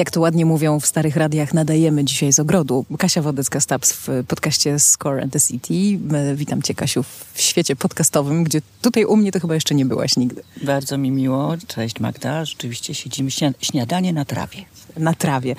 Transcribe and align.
Jak 0.00 0.10
to 0.10 0.20
ładnie 0.20 0.46
mówią 0.46 0.80
w 0.80 0.86
starych 0.86 1.16
radiach, 1.16 1.54
nadajemy 1.54 2.04
dzisiaj 2.04 2.32
z 2.32 2.40
ogrodu. 2.40 2.84
Kasia 2.98 3.22
Wodecka-Stabs 3.22 3.92
w 3.92 4.26
podcaście 4.26 4.78
Score 4.78 5.22
and 5.22 5.32
the 5.32 5.40
City. 5.40 5.98
Witam 6.34 6.62
cię, 6.62 6.74
Kasiu, 6.74 7.02
w 7.34 7.40
świecie 7.40 7.76
podcastowym, 7.76 8.44
gdzie 8.44 8.62
tutaj 8.82 9.04
u 9.04 9.16
mnie 9.16 9.32
to 9.32 9.40
chyba 9.40 9.54
jeszcze 9.54 9.74
nie 9.74 9.86
byłaś 9.86 10.16
nigdy. 10.16 10.42
Bardzo 10.62 10.98
mi 10.98 11.10
miło. 11.10 11.54
Cześć 11.66 12.00
Magda. 12.00 12.44
Rzeczywiście 12.44 12.94
siedzimy 12.94 13.30
śniadanie 13.60 14.12
na 14.12 14.24
trawie. 14.24 14.64
Na 14.96 15.14
trawie. 15.14 15.56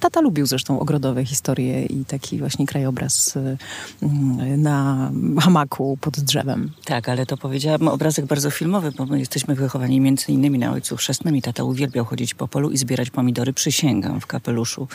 Tata 0.00 0.20
lubił 0.20 0.46
zresztą 0.46 0.80
ogrodowe 0.80 1.24
historie 1.24 1.86
i 1.86 2.04
taki 2.04 2.38
właśnie 2.38 2.66
krajobraz 2.66 3.36
e, 3.36 3.56
mm, 4.02 4.62
na 4.62 5.10
hamaku 5.40 5.98
pod 6.00 6.20
drzewem. 6.20 6.70
Tak, 6.84 7.08
ale 7.08 7.26
to 7.26 7.36
powiedziałam 7.36 7.88
obrazek 7.88 8.26
bardzo 8.26 8.50
filmowy, 8.50 8.92
bo 8.92 9.06
my 9.06 9.18
jesteśmy 9.18 9.54
wychowani 9.54 10.00
między 10.00 10.32
innymi 10.32 10.58
na 10.58 10.72
ojcu 10.72 10.96
chrzestnym 10.96 11.36
i 11.36 11.42
tata 11.42 11.64
uwielbiał 11.64 12.04
chodzić 12.04 12.34
po 12.34 12.48
polu 12.48 12.70
i 12.70 12.78
zbierać 12.78 13.10
pomidory, 13.10 13.52
przysięgam, 13.68 14.20
w 14.20 14.26
kapeluszu, 14.26 14.88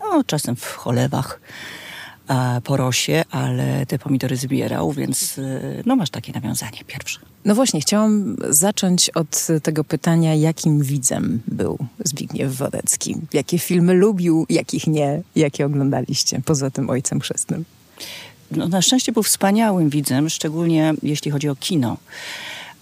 no, 0.00 0.24
czasem 0.24 0.56
w 0.56 0.66
cholewach 0.66 1.40
po 2.64 2.76
rosie, 2.76 3.24
ale 3.30 3.86
te 3.86 3.98
pomidory 3.98 4.36
zbierał, 4.36 4.92
więc 4.92 5.38
y, 5.38 5.82
no 5.86 5.96
masz 5.96 6.10
takie 6.10 6.32
nawiązanie 6.32 6.78
pierwsze. 6.86 7.20
No 7.44 7.54
właśnie, 7.54 7.80
chciałam 7.80 8.36
zacząć 8.48 9.10
od 9.10 9.46
tego 9.62 9.84
pytania, 9.84 10.34
jakim 10.34 10.82
widzem 10.82 11.42
był 11.46 11.78
Zbigniew 12.04 12.56
Wodecki? 12.56 13.16
Jakie 13.32 13.58
filmy 13.58 13.94
lubił, 13.94 14.46
jakich 14.48 14.86
nie, 14.86 15.22
jakie 15.36 15.66
oglądaliście, 15.66 16.40
poza 16.44 16.70
tym 16.70 16.90
Ojcem 16.90 17.20
Chrzestnym? 17.20 17.64
No, 18.50 18.68
na 18.68 18.82
szczęście 18.82 19.12
był 19.12 19.22
wspaniałym 19.22 19.88
widzem, 19.90 20.30
szczególnie 20.30 20.94
jeśli 21.02 21.30
chodzi 21.30 21.48
o 21.48 21.56
kino. 21.56 21.96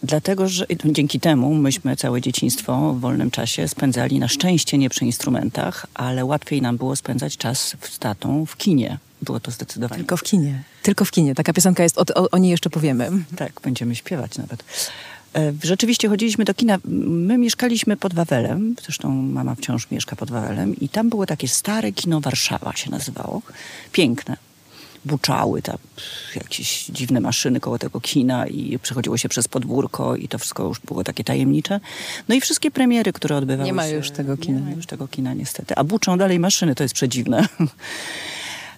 Dlatego, 0.02 0.48
że 0.48 0.66
dzięki 0.84 1.20
temu 1.20 1.54
myśmy 1.54 1.96
całe 1.96 2.20
dzieciństwo 2.20 2.92
w 2.92 3.00
wolnym 3.00 3.30
czasie 3.30 3.68
spędzali 3.68 4.18
na 4.18 4.28
szczęście 4.28 4.78
nie 4.78 4.90
przy 4.90 5.04
instrumentach, 5.04 5.86
ale 5.94 6.24
łatwiej 6.24 6.62
nam 6.62 6.76
było 6.76 6.96
spędzać 6.96 7.36
czas 7.36 7.76
z 7.80 7.98
tatą 7.98 8.46
w 8.46 8.56
kinie. 8.56 8.98
Było 9.22 9.40
to 9.40 9.50
zdecydowanie. 9.50 9.98
Tylko 9.98 10.16
w 10.16 10.22
kinie. 10.22 10.62
Tylko 10.82 11.04
w 11.04 11.10
kinie. 11.10 11.34
Taka 11.34 11.52
piosenka 11.52 11.82
jest, 11.82 11.98
o, 11.98 12.04
o, 12.14 12.30
o 12.30 12.38
niej 12.38 12.50
jeszcze 12.50 12.70
powiemy. 12.70 13.10
Tak, 13.36 13.60
będziemy 13.62 13.96
śpiewać 13.96 14.38
nawet. 14.38 14.64
E, 15.36 15.52
rzeczywiście 15.62 16.08
chodziliśmy 16.08 16.44
do 16.44 16.54
kina. 16.54 16.78
My 16.84 17.38
mieszkaliśmy 17.38 17.96
pod 17.96 18.14
Wawelem, 18.14 18.74
zresztą 18.82 19.10
mama 19.10 19.54
wciąż 19.54 19.90
mieszka 19.90 20.16
pod 20.16 20.30
Wawelem 20.30 20.76
i 20.76 20.88
tam 20.88 21.08
było 21.08 21.26
takie 21.26 21.48
stare 21.48 21.92
kino 21.92 22.20
Warszawa 22.20 22.76
się 22.76 22.90
nazywało. 22.90 23.42
Piękne 23.92 24.36
buczały 25.04 25.62
tam 25.62 25.76
jakieś 26.36 26.84
dziwne 26.86 27.20
maszyny 27.20 27.60
koło 27.60 27.78
tego 27.78 28.00
kina 28.00 28.46
i 28.46 28.78
przechodziło 28.78 29.16
się 29.16 29.28
przez 29.28 29.48
podwórko 29.48 30.16
i 30.16 30.28
to 30.28 30.38
wszystko 30.38 30.62
już 30.62 30.80
było 30.80 31.04
takie 31.04 31.24
tajemnicze. 31.24 31.80
No 32.28 32.34
i 32.34 32.40
wszystkie 32.40 32.70
premiery, 32.70 33.12
które 33.12 33.36
odbywały 33.36 33.66
się... 33.66 33.72
Nie 33.72 33.76
ma 33.76 33.86
już 33.86 34.10
tego 34.10 34.36
kina. 34.36 34.58
Nie 34.58 34.64
ma 34.64 34.70
już 34.70 34.86
tego 34.86 35.08
kina 35.08 35.34
niestety. 35.34 35.74
A 35.76 35.84
buczą 35.84 36.18
dalej 36.18 36.38
maszyny, 36.38 36.74
to 36.74 36.82
jest 36.82 36.94
przedziwne. 36.94 37.46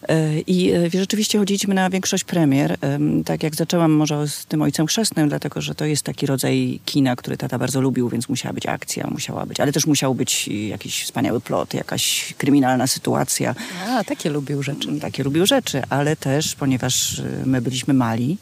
E, 0.09 0.41
I 0.41 0.73
e, 0.73 0.91
rzeczywiście 0.91 1.39
chodziliśmy 1.39 1.75
na 1.75 1.91
większość 1.91 2.25
premier. 2.25 2.79
Tak 3.25 3.43
jak 3.43 3.55
zaczęłam 3.55 3.93
może 3.93 4.29
z 4.29 4.47
tym 4.47 4.63
Ojcem 4.63 4.87
Chrzestnym, 4.87 5.29
dlatego 5.29 5.61
że 5.61 5.75
to 5.75 5.85
jest 5.85 6.03
taki 6.03 6.27
rodzaj 6.27 6.81
kina, 6.85 7.17
który 7.17 7.37
tata 7.37 7.59
bardzo 7.59 7.81
lubił, 7.81 8.09
więc 8.09 8.29
musiała 8.29 8.53
być 8.53 8.67
akcja, 8.67 9.09
musiała 9.11 9.47
być, 9.47 9.61
ale 9.61 9.73
też 9.73 9.87
musiał 9.87 10.15
być 10.15 10.49
jakiś 10.49 11.05
wspaniały 11.05 11.41
plot, 11.41 11.75
jakaś 11.75 12.35
kryminalna 12.39 12.87
sytuacja. 12.87 13.55
A, 13.89 14.05
takie 14.05 14.31
lubił 14.31 14.63
rzeczy. 14.63 14.89
Mm, 14.89 15.01
takie 15.01 15.25
lubił 15.25 15.47
rzeczy, 15.47 15.83
ale 15.89 16.17
też, 16.17 16.55
ponieważ 16.55 17.19
e, 17.19 17.25
my 17.47 17.61
byliśmy 17.61 17.95
mali, 17.95 18.39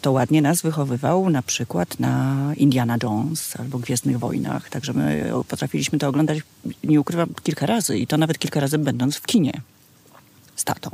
to 0.00 0.12
ładnie 0.12 0.42
nas 0.42 0.62
wychowywał 0.62 1.30
na 1.30 1.42
przykład 1.42 2.00
na 2.00 2.36
Indiana 2.56 2.96
Jones 3.02 3.56
albo 3.60 3.78
Gwiezdnych 3.78 4.18
Wojnach. 4.18 4.68
Także 4.68 4.92
my 4.92 5.32
potrafiliśmy 5.48 5.98
to 5.98 6.08
oglądać, 6.08 6.38
nie 6.84 7.00
ukrywam, 7.00 7.28
kilka 7.42 7.66
razy 7.66 7.98
i 7.98 8.06
to 8.06 8.16
nawet 8.16 8.38
kilka 8.38 8.60
razy 8.60 8.78
będąc 8.78 9.16
w 9.16 9.26
kinie 9.26 9.60
z 10.60 10.64
tatą. 10.64 10.90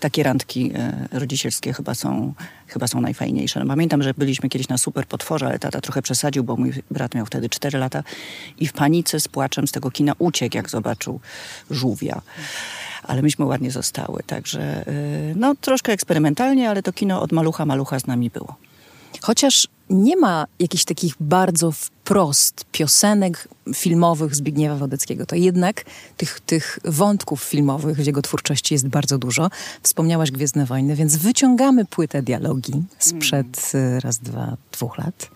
Takie 0.00 0.22
randki 0.22 0.72
e, 0.74 1.08
rodzicielskie 1.12 1.72
chyba 1.72 1.94
są, 1.94 2.34
chyba 2.66 2.86
są 2.86 3.00
najfajniejsze. 3.00 3.60
No, 3.60 3.66
pamiętam, 3.66 4.02
że 4.02 4.14
byliśmy 4.14 4.48
kiedyś 4.48 4.68
na 4.68 4.78
super 4.78 5.06
potworze, 5.06 5.46
ale 5.46 5.58
tata 5.58 5.80
trochę 5.80 6.02
przesadził, 6.02 6.44
bo 6.44 6.56
mój 6.56 6.72
brat 6.90 7.14
miał 7.14 7.26
wtedy 7.26 7.48
4 7.48 7.78
lata 7.78 8.02
i 8.58 8.66
w 8.66 8.72
panice 8.72 9.20
z 9.20 9.28
płaczem 9.28 9.68
z 9.68 9.72
tego 9.72 9.90
kina 9.90 10.12
uciekł, 10.18 10.56
jak 10.56 10.70
zobaczył 10.70 11.20
żółwia. 11.70 12.22
Ale 13.02 13.22
myśmy 13.22 13.44
ładnie 13.44 13.70
zostały, 13.70 14.22
także 14.26 14.60
e, 14.60 14.84
no 15.36 15.54
troszkę 15.60 15.92
eksperymentalnie, 15.92 16.70
ale 16.70 16.82
to 16.82 16.92
kino 16.92 17.22
od 17.22 17.32
malucha 17.32 17.66
malucha 17.66 18.00
z 18.00 18.06
nami 18.06 18.30
było. 18.30 18.56
Chociaż 19.20 19.68
nie 19.90 20.16
ma 20.16 20.46
jakichś 20.58 20.84
takich 20.84 21.14
bardzo 21.20 21.72
wprost 21.72 22.64
piosenek 22.72 23.48
filmowych 23.74 24.34
Zbigniewa 24.34 24.76
Wodeckiego. 24.76 25.26
To 25.26 25.36
jednak 25.36 25.84
tych, 26.16 26.40
tych 26.40 26.78
wątków 26.84 27.42
filmowych 27.42 27.96
w 27.96 28.06
jego 28.06 28.22
twórczości 28.22 28.74
jest 28.74 28.88
bardzo 28.88 29.18
dużo. 29.18 29.50
Wspomniałaś 29.82 30.30
Gwiezdne 30.30 30.66
Wojny, 30.66 30.96
więc 30.96 31.16
wyciągamy 31.16 31.84
płytę 31.84 32.22
dialogi 32.22 32.72
sprzed 32.98 33.72
mm. 33.74 34.00
raz, 34.00 34.18
dwa, 34.18 34.56
dwóch 34.72 34.98
lat. 34.98 35.30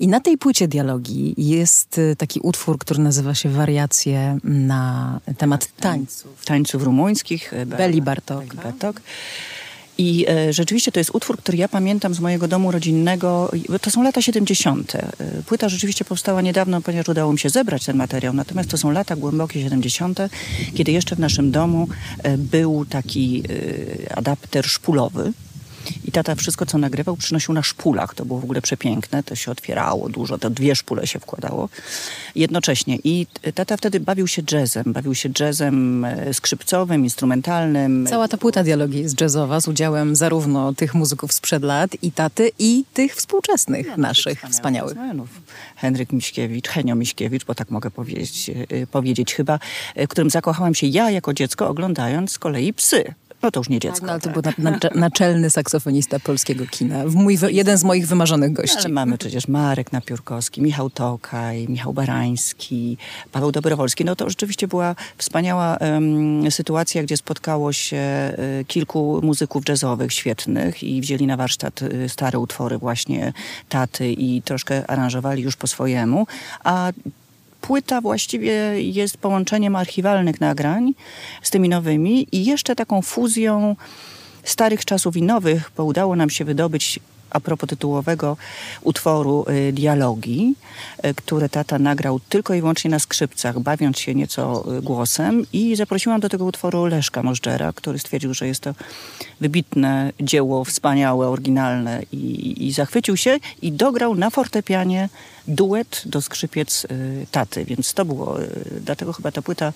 I 0.00 0.08
na 0.08 0.20
tej 0.20 0.38
płycie 0.38 0.68
dialogi 0.68 1.34
jest 1.38 1.98
y, 1.98 2.16
taki 2.18 2.40
utwór, 2.40 2.78
który 2.78 3.02
nazywa 3.02 3.34
się 3.34 3.48
Wariacje 3.48 4.38
na 4.44 5.20
temat 5.38 5.68
tańców. 5.76 6.44
Tańców 6.44 6.82
rumuńskich. 6.82 7.54
E, 7.54 7.66
Beli 7.66 8.02
Bartok. 8.02 8.54
Bartok. 8.54 9.00
I 9.98 10.26
e, 10.28 10.52
rzeczywiście 10.52 10.92
to 10.92 11.00
jest 11.00 11.10
utwór, 11.14 11.38
który 11.38 11.58
ja 11.58 11.68
pamiętam 11.68 12.14
z 12.14 12.20
mojego 12.20 12.48
domu 12.48 12.70
rodzinnego. 12.70 13.50
To 13.80 13.90
są 13.90 14.02
lata 14.02 14.22
70. 14.22 14.94
E, 14.94 15.12
płyta 15.46 15.68
rzeczywiście 15.68 16.04
powstała 16.04 16.42
niedawno, 16.42 16.80
ponieważ 16.80 17.08
udało 17.08 17.32
mi 17.32 17.38
się 17.38 17.50
zebrać 17.50 17.84
ten 17.84 17.96
materiał. 17.96 18.34
Natomiast 18.34 18.70
to 18.70 18.78
są 18.78 18.90
lata 18.90 19.16
głębokie 19.16 19.62
70., 19.62 20.18
kiedy 20.74 20.92
jeszcze 20.92 21.16
w 21.16 21.18
naszym 21.18 21.50
domu 21.50 21.88
e, 22.22 22.38
był 22.38 22.84
taki 22.84 23.42
adapter 24.14 24.66
szpulowy 24.66 25.32
i 26.04 26.12
tata 26.12 26.34
wszystko, 26.34 26.66
co 26.66 26.78
nagrywał, 26.78 27.16
przynosił 27.16 27.54
na 27.54 27.62
szpulach. 27.62 28.14
To 28.14 28.24
było 28.24 28.40
w 28.40 28.44
ogóle 28.44 28.62
przepiękne. 28.62 29.22
To 29.22 29.34
się 29.34 29.50
otwierało 29.50 30.08
dużo, 30.08 30.38
to 30.38 30.50
dwie 30.50 30.76
szpule 30.76 31.06
się 31.06 31.18
wkładało 31.18 31.68
jednocześnie. 32.34 32.98
I 33.04 33.26
tata 33.54 33.76
wtedy 33.76 34.00
bawił 34.00 34.26
się 34.26 34.42
jazzem. 34.52 34.84
Bawił 34.86 35.14
się 35.14 35.28
jazzem 35.40 36.04
e, 36.04 36.34
skrzypcowym, 36.34 37.04
instrumentalnym. 37.04 38.06
Cała 38.10 38.28
ta 38.28 38.36
płyta 38.36 38.62
dialogi 38.62 38.98
jest 38.98 39.20
jazzowa 39.20 39.60
z 39.60 39.68
udziałem 39.68 40.16
zarówno 40.16 40.74
tych 40.74 40.94
muzyków 40.94 41.32
sprzed 41.32 41.62
lat 41.62 41.90
i 42.02 42.12
taty, 42.12 42.50
i 42.58 42.84
tych 42.94 43.14
współczesnych 43.14 43.86
no, 43.86 43.96
naszych 43.96 44.42
wspaniałych. 44.50 44.96
Henryk 45.76 46.12
Miśkiewicz, 46.12 46.68
Henio 46.68 46.94
Miśkiewicz, 46.94 47.44
bo 47.44 47.54
tak 47.54 47.70
mogę 47.70 47.90
powiedzieć, 47.90 48.50
e, 48.50 48.86
powiedzieć 48.86 49.34
chyba, 49.34 49.58
w 49.96 50.08
którym 50.08 50.30
zakochałam 50.30 50.74
się 50.74 50.86
ja 50.86 51.10
jako 51.10 51.34
dziecko 51.34 51.68
oglądając 51.68 52.32
z 52.32 52.38
kolei 52.38 52.72
psy. 52.72 53.14
No 53.44 53.50
to 53.50 53.60
już 53.60 53.68
nie 53.68 53.78
dziecko. 53.78 54.06
Tak, 54.06 54.06
no, 54.06 54.12
ale 54.12 54.78
to 54.78 54.88
był 54.90 55.00
naczelny 55.00 55.50
saksofonista 55.50 56.20
polskiego 56.20 56.66
kina. 56.66 57.04
Mój, 57.14 57.38
jeden 57.48 57.78
z 57.78 57.84
moich 57.84 58.06
wymarzonych 58.06 58.52
gości. 58.52 58.78
Ale 58.78 58.88
mamy 58.88 59.18
przecież 59.18 59.48
Marek 59.48 59.92
Napiórkowski, 59.92 60.62
Michał 60.62 60.90
Tokaj, 60.90 61.68
Michał 61.68 61.92
Barański, 61.92 62.96
Paweł 63.32 63.52
Dobrowolski. 63.52 64.04
No 64.04 64.16
to 64.16 64.30
rzeczywiście 64.30 64.68
była 64.68 64.94
wspaniała 65.18 65.76
um, 65.76 66.50
sytuacja, 66.50 67.02
gdzie 67.02 67.16
spotkało 67.16 67.72
się 67.72 68.32
y, 68.60 68.64
kilku 68.64 69.20
muzyków 69.22 69.68
jazzowych 69.68 70.12
świetnych 70.12 70.82
i 70.82 71.00
wzięli 71.00 71.26
na 71.26 71.36
warsztat 71.36 71.82
y, 71.82 72.08
stare 72.08 72.38
utwory 72.38 72.78
właśnie 72.78 73.32
taty 73.68 74.12
i 74.12 74.42
troszkę 74.42 74.90
aranżowali 74.90 75.42
już 75.42 75.56
po 75.56 75.66
swojemu. 75.66 76.26
A 76.64 76.92
płyta 77.66 78.00
właściwie 78.00 78.52
jest 78.82 79.16
połączeniem 79.16 79.76
archiwalnych 79.76 80.40
nagrań 80.40 80.94
z 81.42 81.50
tymi 81.50 81.68
nowymi 81.68 82.26
i 82.32 82.44
jeszcze 82.44 82.76
taką 82.76 83.02
fuzją 83.02 83.76
starych 84.42 84.84
czasów 84.84 85.16
i 85.16 85.22
nowych, 85.22 85.70
bo 85.76 85.84
udało 85.84 86.16
nam 86.16 86.30
się 86.30 86.44
wydobyć 86.44 87.00
a 87.34 87.40
propos 87.40 87.68
tytułowego 87.68 88.36
utworu 88.82 89.44
y, 89.48 89.72
Dialogi, 89.72 90.54
y, 91.04 91.14
które 91.14 91.48
tata 91.48 91.78
nagrał 91.78 92.20
tylko 92.20 92.54
i 92.54 92.60
wyłącznie 92.60 92.90
na 92.90 92.98
skrzypcach, 92.98 93.60
bawiąc 93.60 93.98
się 93.98 94.14
nieco 94.14 94.64
y, 94.78 94.82
głosem. 94.82 95.46
I 95.52 95.76
zaprosiłam 95.76 96.20
do 96.20 96.28
tego 96.28 96.44
utworu 96.44 96.86
Leszka 96.86 97.22
Możdżera, 97.22 97.72
który 97.72 97.98
stwierdził, 97.98 98.34
że 98.34 98.46
jest 98.46 98.60
to 98.60 98.74
wybitne 99.40 100.12
dzieło, 100.20 100.64
wspaniałe, 100.64 101.28
oryginalne 101.28 102.02
i, 102.12 102.66
i 102.66 102.72
zachwycił 102.72 103.16
się 103.16 103.38
i 103.62 103.72
dograł 103.72 104.14
na 104.14 104.30
fortepianie 104.30 105.08
duet 105.48 106.02
do 106.06 106.22
skrzypiec 106.22 106.86
taty, 107.30 107.64
więc 107.64 107.94
to 107.94 108.04
było, 108.04 108.38
dlatego 108.80 109.12
chyba 109.12 109.32
ta 109.32 109.42
płyta 109.42 109.72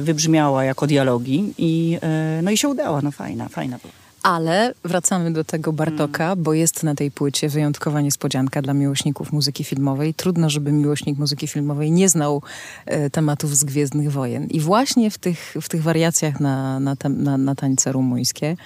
wybrzmiała 0.00 0.64
jako 0.64 0.86
dialogi 0.86 1.54
i, 1.58 1.98
no 2.42 2.50
i 2.50 2.56
się 2.56 2.68
udała, 2.68 3.02
no 3.02 3.10
fajna, 3.10 3.48
fajna 3.48 3.78
była. 3.78 3.99
Ale 4.22 4.74
wracamy 4.84 5.32
do 5.32 5.44
tego 5.44 5.72
Bartoka, 5.72 6.24
mm. 6.24 6.42
bo 6.42 6.52
jest 6.52 6.82
na 6.82 6.94
tej 6.94 7.10
płycie 7.10 7.48
wyjątkowa 7.48 8.00
niespodzianka 8.00 8.62
dla 8.62 8.74
miłośników 8.74 9.32
muzyki 9.32 9.64
filmowej. 9.64 10.14
Trudno, 10.14 10.50
żeby 10.50 10.72
miłośnik 10.72 11.18
muzyki 11.18 11.46
filmowej 11.48 11.92
nie 11.92 12.08
znał 12.08 12.42
e, 12.86 13.10
tematów 13.10 13.56
z 13.56 13.64
Gwiezdnych 13.64 14.12
Wojen. 14.12 14.46
I 14.46 14.60
właśnie 14.60 15.10
w 15.10 15.18
tych, 15.18 15.54
w 15.62 15.68
tych 15.68 15.82
wariacjach 15.82 16.40
na, 16.40 16.80
na, 16.80 16.96
na, 17.08 17.38
na 17.38 17.54
tańce 17.54 17.92
rumuńskie 17.92 18.56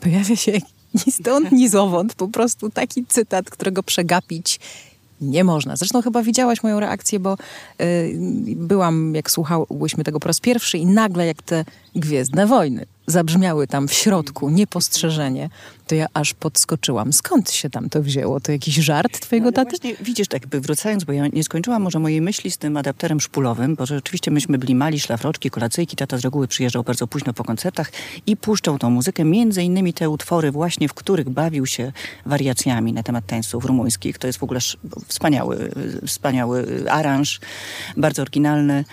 pojawia 0.00 0.36
się 0.36 0.52
ni 1.06 1.12
stąd, 1.12 1.52
ni 1.52 1.68
zowąd 1.68 2.14
po 2.14 2.28
prostu 2.28 2.70
taki 2.70 3.06
cytat, 3.06 3.50
którego 3.50 3.82
przegapić 3.82 4.60
nie 5.20 5.44
można. 5.44 5.76
Zresztą 5.76 6.02
chyba 6.02 6.22
widziałaś 6.22 6.62
moją 6.62 6.80
reakcję, 6.80 7.20
bo 7.20 7.36
y, 7.80 8.16
byłam, 8.56 9.14
jak 9.14 9.30
słuchałyśmy 9.30 10.04
tego 10.04 10.20
po 10.20 10.28
raz 10.28 10.40
pierwszy 10.40 10.78
i 10.78 10.86
nagle 10.86 11.26
jak 11.26 11.42
te 11.42 11.64
Gwiezdne 11.94 12.46
Wojny 12.46 12.86
zabrzmiały 13.06 13.66
tam 13.66 13.88
w 13.88 13.92
środku, 13.92 14.50
niepostrzeżenie, 14.50 15.50
to 15.92 15.96
ja 15.96 16.06
aż 16.14 16.34
podskoczyłam. 16.34 17.12
Skąd 17.12 17.50
się 17.50 17.70
tam 17.70 17.88
to 17.90 18.02
wzięło? 18.02 18.40
To 18.40 18.52
jakiś 18.52 18.74
żart 18.74 19.20
twojego 19.20 19.46
no, 19.46 19.52
taty? 19.52 19.70
Właśnie, 19.70 19.94
widzisz, 20.04 20.28
tak 20.28 20.42
jakby 20.42 20.60
wracając, 20.60 21.04
bo 21.04 21.12
ja 21.12 21.26
nie 21.26 21.44
skończyłam 21.44 21.82
może 21.82 21.98
mojej 21.98 22.20
myśli 22.20 22.50
z 22.50 22.58
tym 22.58 22.76
adapterem 22.76 23.20
szpulowym, 23.20 23.74
bo 23.74 23.86
rzeczywiście 23.86 24.30
myśmy 24.30 24.58
byli 24.58 24.74
mali, 24.74 25.00
szlafroczki, 25.00 25.50
kolacyjki, 25.50 25.96
tata 25.96 26.18
z 26.18 26.20
reguły 26.20 26.48
przyjeżdżał 26.48 26.82
bardzo 26.82 27.06
późno 27.06 27.32
po 27.32 27.44
koncertach 27.44 27.92
i 28.26 28.36
puszczał 28.36 28.78
tą 28.78 28.90
muzykę, 28.90 29.24
między 29.24 29.62
innymi 29.62 29.92
te 29.92 30.10
utwory 30.10 30.50
właśnie, 30.50 30.88
w 30.88 30.94
których 30.94 31.30
bawił 31.30 31.66
się 31.66 31.92
wariacjami 32.26 32.92
na 32.92 33.02
temat 33.02 33.26
tańców 33.26 33.64
rumuńskich. 33.64 34.18
To 34.18 34.26
jest 34.26 34.38
w 34.38 34.42
ogóle 34.42 34.60
wspaniały, 35.06 35.70
wspaniały 36.06 36.84
aranż, 36.90 37.40
bardzo 37.96 38.22
oryginalny, 38.22 38.84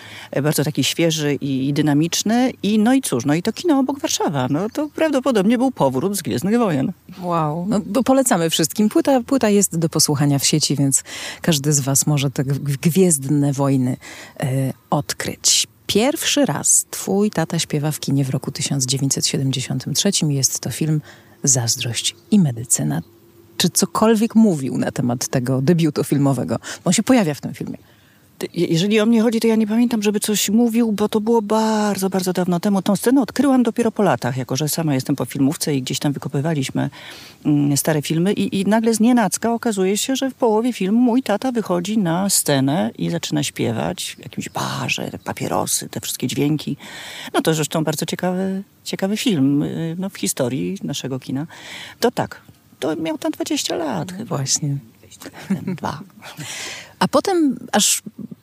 bardzo 0.44 0.64
taki 0.64 0.84
świeży 0.84 1.34
i 1.34 1.74
dynamiczny 1.74 2.54
i 2.64 2.80
no 2.80 2.94
i 2.94 3.02
cóż, 3.02 3.26
no 3.26 3.34
i 3.34 3.44
to 3.44 3.54
kino 3.54 3.80
obok 3.80 4.00
Warszawa, 4.00 4.48
no 4.50 4.70
to 4.70 4.90
prawdopodobnie 4.96 5.58
był 5.58 5.72
powrót 5.72 6.18
z 6.18 6.22
Gwiezdnych 6.22 6.58
Wojen. 6.58 6.89
Wow, 7.22 7.68
no 7.86 8.04
polecamy 8.04 8.50
wszystkim. 8.50 8.90
Płyta, 8.90 9.24
płyta 9.24 9.50
jest 9.50 9.78
do 9.78 9.90
posłuchania 9.90 10.40
w 10.40 10.46
sieci, 10.46 10.76
więc 10.76 11.04
każdy 11.42 11.74
z 11.74 11.80
was 11.80 12.08
może 12.08 12.32
te 12.32 12.44
Gwiezdne 12.44 13.54
Wojny 13.54 13.98
e, 14.40 14.74
odkryć. 14.90 15.68
Pierwszy 15.88 16.46
raz 16.46 16.86
twój 16.92 17.32
tata 17.32 17.60
śpiewa 17.60 17.92
w 17.92 18.00
kinie 18.00 18.26
w 18.26 18.30
roku 18.30 18.52
1973 18.52 20.12
i 20.30 20.34
jest 20.34 20.60
to 20.60 20.72
film 20.72 21.02
Zazdrość 21.44 22.16
i 22.32 22.40
medycyna. 22.40 23.02
Czy 23.58 23.70
cokolwiek 23.70 24.36
mówił 24.36 24.78
na 24.78 24.92
temat 24.92 25.28
tego 25.28 25.62
debiutu 25.62 26.04
filmowego? 26.04 26.60
On 26.86 26.94
się 26.94 27.04
pojawia 27.04 27.34
w 27.34 27.42
tym 27.42 27.54
filmie. 27.54 27.78
Jeżeli 28.54 29.00
o 29.00 29.06
mnie 29.06 29.22
chodzi, 29.22 29.40
to 29.40 29.48
ja 29.48 29.56
nie 29.56 29.68
pamiętam, 29.68 30.04
żeby 30.04 30.20
coś 30.20 30.50
mówił, 30.50 30.92
bo 30.92 31.10
to 31.10 31.22
było 31.22 31.42
bardzo, 31.42 32.10
bardzo 32.10 32.34
dawno 32.34 32.60
temu. 32.60 32.82
Tą 32.82 32.96
scenę 32.96 33.22
odkryłam 33.22 33.64
dopiero 33.64 33.92
po 33.92 34.04
latach, 34.04 34.38
jako 34.38 34.56
że 34.56 34.70
sama 34.70 34.94
jestem 34.94 35.16
po 35.16 35.26
filmówce 35.26 35.76
i 35.76 35.82
gdzieś 35.82 36.00
tam 36.00 36.14
wykopywaliśmy 36.14 36.90
mm, 37.46 37.78
stare 37.78 38.02
filmy 38.02 38.34
i, 38.34 38.62
i 38.62 38.66
nagle 38.66 38.94
z 38.94 39.00
nienacka 39.00 39.54
okazuje 39.54 39.98
się, 39.98 40.16
że 40.16 40.30
w 40.30 40.34
połowie 40.34 40.74
filmu 40.74 41.00
mój 41.00 41.24
tata 41.24 41.52
wychodzi 41.52 41.98
na 41.98 42.30
scenę 42.30 42.92
i 42.98 43.10
zaczyna 43.10 43.44
śpiewać 43.44 44.16
w 44.20 44.24
jakimś 44.24 44.50
barze, 44.50 45.12
papierosy, 45.24 45.90
te 45.90 46.02
wszystkie 46.02 46.28
dźwięki. 46.28 46.78
No 47.34 47.42
to 47.42 47.54
zresztą 47.54 47.84
bardzo 47.84 48.06
ciekawy, 48.06 48.64
ciekawy 48.84 49.18
film 49.18 49.64
y, 49.64 49.96
no, 50.00 50.10
w 50.10 50.18
historii 50.18 50.78
naszego 50.84 51.20
kina. 51.20 51.48
To 52.00 52.12
tak, 52.12 52.42
to 52.80 52.96
miał 52.96 53.18
tam 53.18 53.32
20 53.32 53.76
lat 53.76 54.12
chyba. 54.12 54.38
Właśnie. 54.38 54.78
Dwa. 55.78 56.00
A 57.00 57.08
potem 57.08 57.58
aż 57.72 58.02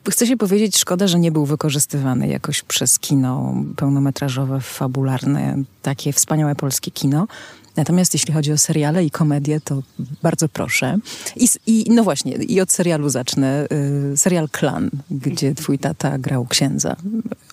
chce 0.09 0.27
się 0.27 0.37
powiedzieć, 0.37 0.77
szkoda, 0.77 1.07
że 1.07 1.19
nie 1.19 1.31
był 1.31 1.45
wykorzystywany 1.45 2.27
jakoś 2.27 2.61
przez 2.63 2.99
kino 2.99 3.53
pełnometrażowe, 3.75 4.61
fabularne, 4.61 5.57
takie 5.81 6.13
wspaniałe 6.13 6.55
polskie 6.55 6.91
kino. 6.91 7.27
Natomiast 7.77 8.13
jeśli 8.13 8.33
chodzi 8.33 8.51
o 8.51 8.57
seriale 8.57 9.05
i 9.05 9.11
komedię, 9.11 9.61
to 9.61 9.83
bardzo 10.23 10.49
proszę. 10.49 10.97
I, 11.35 11.47
i 11.67 11.85
no 11.91 12.03
właśnie, 12.03 12.31
i 12.33 12.61
od 12.61 12.71
serialu 12.71 13.09
zacznę. 13.09 13.67
Y, 14.13 14.17
serial 14.17 14.49
Klan, 14.49 14.89
gdzie 15.11 15.55
twój 15.55 15.79
tata 15.79 16.17
grał 16.17 16.45
księdza 16.45 16.95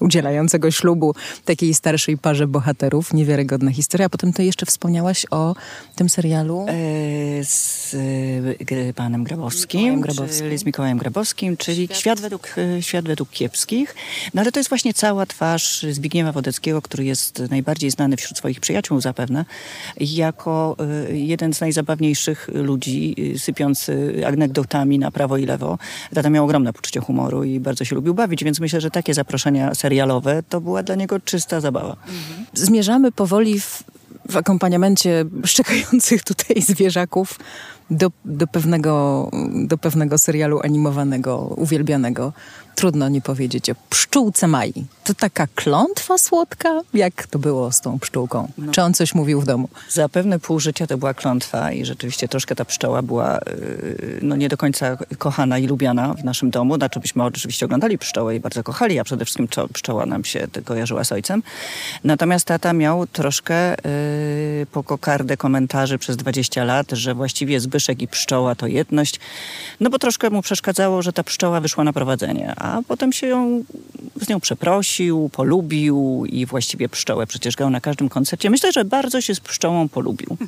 udzielającego 0.01 0.71
ślubu 0.71 1.15
takiej 1.45 1.75
starszej 1.75 2.19
parze 2.19 2.47
bohaterów. 2.47 3.15
Niewiarygodna 3.15 3.71
historia. 3.71 4.07
A 4.07 4.09
potem 4.09 4.33
to 4.33 4.43
jeszcze 4.43 4.67
wspomniałaś 4.67 5.27
o 5.31 5.55
tym 5.97 6.09
serialu? 6.09 6.67
E, 6.69 6.75
z 7.45 7.95
y, 7.95 8.93
panem 8.97 9.25
Grabowskim, 9.25 10.01
Grabowskim. 10.01 10.39
Czyli 10.39 10.59
z 10.59 10.65
Mikołajem 10.65 10.99
Grabowskim, 10.99 11.57
czyli 11.57 11.85
świat. 11.87 11.99
Świat, 11.99 12.21
według, 12.21 12.59
y, 12.59 12.83
świat 12.83 13.05
według 13.05 13.31
kiepskich. 13.31 13.95
No 14.35 14.41
ale 14.43 14.53
to 14.53 14.61
jest 14.61 14.69
właśnie 14.69 14.95
cała 14.95 15.27
twarz 15.27 15.87
Zbigniewa 15.91 16.33
Wodeckiego, 16.33 16.83
który 16.83 17.05
jest 17.05 17.43
najbardziej 17.51 17.91
znany 17.91 18.17
wśród 18.17 18.39
swoich 18.39 18.61
przyjaciół 18.61 19.01
zapewne 19.01 19.45
jako 20.17 20.77
y, 21.11 21.19
jeden 21.19 21.55
z 21.55 21.61
najzabawniejszych 21.61 22.49
ludzi, 22.55 23.15
y, 23.35 23.39
sypiący 23.39 24.23
anegdotami 24.27 24.99
na 24.99 25.11
prawo 25.11 25.37
i 25.37 25.47
lewo. 25.47 25.79
Tata 26.15 26.31
miał 26.31 26.45
ogromne 26.45 26.73
poczucie 26.73 27.01
humoru 27.01 27.45
i 27.45 27.61
bardzo 27.61 27.85
się 27.85 27.95
lubił 27.95 28.15
bawić, 28.15 28.45
więc 28.45 28.61
myślę, 28.61 28.81
że 28.81 28.91
takie 28.91 29.15
zaproszenia 29.15 29.75
serialowe 29.75 30.43
to 30.49 30.61
była 30.61 30.83
dla 30.83 30.95
niego 30.95 31.21
czysta 31.21 31.61
zabawa. 31.61 31.97
Zmierzamy 32.55 33.13
powoli 33.13 33.61
w, 33.61 33.83
w 34.29 34.37
akompaniamencie 34.37 35.25
szczekających 35.45 36.23
tutaj 36.23 36.63
zwierzaków 36.73 37.39
do, 37.91 38.11
do, 38.25 38.47
pewnego, 38.47 39.31
do 39.67 39.79
pewnego 39.79 40.19
serialu 40.19 40.61
animowanego, 40.65 41.39
uwielbianego 41.39 42.33
trudno 42.75 43.09
nie 43.09 43.21
powiedzieć 43.21 43.71
o 43.71 43.75
pszczółce 43.91 44.47
Mai. 44.47 44.73
To 45.05 45.15
taka 45.15 45.47
klątwa 45.55 46.19
słodka? 46.19 46.81
Jak 46.95 47.27
to 47.27 47.39
było 47.39 47.73
z 47.73 47.81
tą 47.81 47.99
pszczółką? 47.99 48.49
No. 48.59 48.73
Czy 48.73 48.83
on 48.83 48.95
coś 48.95 49.15
mówił 49.15 49.41
w 49.41 49.47
domu? 49.47 49.69
Zapewne 49.89 50.39
pół 50.39 50.61
życia 50.61 50.87
to 50.87 50.99
była 50.99 51.15
klątwa 51.15 51.73
i 51.73 51.85
rzeczywiście 51.85 52.29
troszkę 52.29 52.55
ta 52.55 52.65
pszczoła 52.65 53.03
była 53.03 53.39
yy, 53.47 54.19
no, 54.23 54.37
nie 54.37 54.49
do 54.49 54.57
końca 54.57 54.97
kochana 55.19 55.59
i 55.59 55.67
lubiana 55.67 56.15
w 56.15 56.25
naszym 56.25 56.51
domu. 56.51 56.75
Znaczy 56.75 57.01
byśmy 57.01 57.25
oczywiście 57.25 57.67
oglądali 57.67 57.99
pszczołę 57.99 58.37
i 58.37 58.41
bardzo 58.41 58.63
kochali, 58.63 58.99
a 58.99 59.05
przede 59.05 59.25
wszystkim 59.25 59.49
pszczoła 59.73 60.07
nam 60.07 60.25
się 60.25 60.47
kojarzyła 60.65 61.05
z 61.05 61.13
ojcem. 61.13 61.43
Natomiast 62.05 62.47
tata 62.47 62.73
miał 62.73 63.07
troszkę 63.07 63.71
yy, 63.71 63.77
po 64.73 64.83
kokardę 64.83 65.37
komentarzy 65.37 65.99
przez 65.99 66.17
20 66.17 66.65
lat, 66.65 66.91
że 66.93 67.15
właściwie 67.15 67.61
Zbyszek 67.61 68.03
i 68.03 68.09
pszczoła 68.09 68.55
to 68.55 68.67
jedność. 68.67 69.21
No 69.81 69.91
bo 69.91 69.99
troszkę 69.99 70.31
mu 70.31 70.43
przeszkadzało, 70.43 71.03
że 71.03 71.13
ta 71.13 71.25
pszczoła 71.25 71.61
wyszła 71.61 71.85
na 71.85 71.93
prowadzenie 71.93 72.55
a 72.57 72.83
potem 72.89 73.13
się 73.13 73.27
ją, 73.27 73.65
z 74.21 74.29
nią 74.29 74.41
przeprosił, 74.41 75.31
polubił 75.33 76.25
i 76.29 76.47
właściwie 76.47 76.89
pszczołę 76.89 77.27
przecież 77.27 77.57
grał 77.57 77.71
na 77.71 77.81
każdym 77.81 78.09
koncercie. 78.09 78.51
Myślę, 78.51 78.73
że 78.73 78.85
bardzo 78.85 79.21
się 79.21 79.35
z 79.35 79.41
pszczołą 79.41 79.89
polubił. 79.89 80.37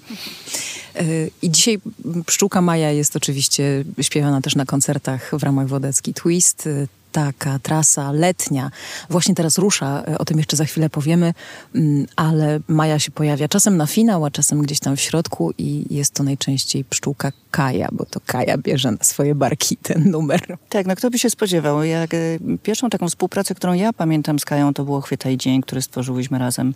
E, 0.97 1.05
I 1.43 1.51
dzisiaj 1.51 1.79
Pszczółka 2.27 2.61
Maja 2.61 2.91
jest 2.91 3.17
oczywiście 3.17 3.85
śpiewana 4.01 4.41
też 4.41 4.57
na 4.57 4.65
koncertach 4.65 5.31
w 5.33 5.43
ramach 5.43 5.69
Wodecki 5.69 6.15
Twist 6.15 6.69
taka 7.17 7.59
trasa 7.59 8.13
letnia 8.13 8.71
właśnie 9.11 9.35
teraz 9.35 9.59
rusza, 9.59 10.03
e, 10.09 10.19
o 10.19 10.25
tym 10.25 10.39
jeszcze 10.39 10.57
za 10.57 10.65
chwilę 10.65 10.91
powiemy, 10.91 11.35
mm, 11.75 12.07
ale 12.17 12.61
Maja 12.69 12.99
się 12.99 13.11
pojawia 13.11 13.49
czasem 13.49 13.77
na 13.77 13.87
finał, 13.87 14.25
a 14.25 14.31
czasem 14.31 14.63
gdzieś 14.63 14.81
tam 14.81 14.97
w 14.97 15.01
środku 15.01 15.53
i 15.59 15.95
jest 15.95 16.15
to 16.15 16.23
najczęściej 16.23 16.85
pszczółka 16.85 17.33
Kaja, 17.51 17.89
bo 17.93 18.05
to 18.05 18.21
Kaja 18.27 18.59
bierze 18.59 18.91
na 18.91 18.99
swoje 19.01 19.35
barki 19.35 19.77
ten 19.77 20.11
numer. 20.11 20.41
Tak, 20.69 20.87
no 20.87 20.97
kto 20.97 21.11
by 21.11 21.19
się 21.19 21.31
spodziewał. 21.31 21.85
Jak 21.85 22.15
e, 22.15 22.19
pierwszą 22.63 22.91
taką 22.91 23.09
współpracę, 23.09 23.55
którą 23.55 23.73
ja 23.73 23.93
pamiętam 23.93 24.39
z 24.39 24.45
Kają, 24.45 24.75
to 24.75 24.85
było 24.85 25.01
Chwytaj 25.01 25.37
Dzień, 25.37 25.63
który 25.63 25.83
stworzyłyśmy 25.83 26.39
razem 26.39 26.75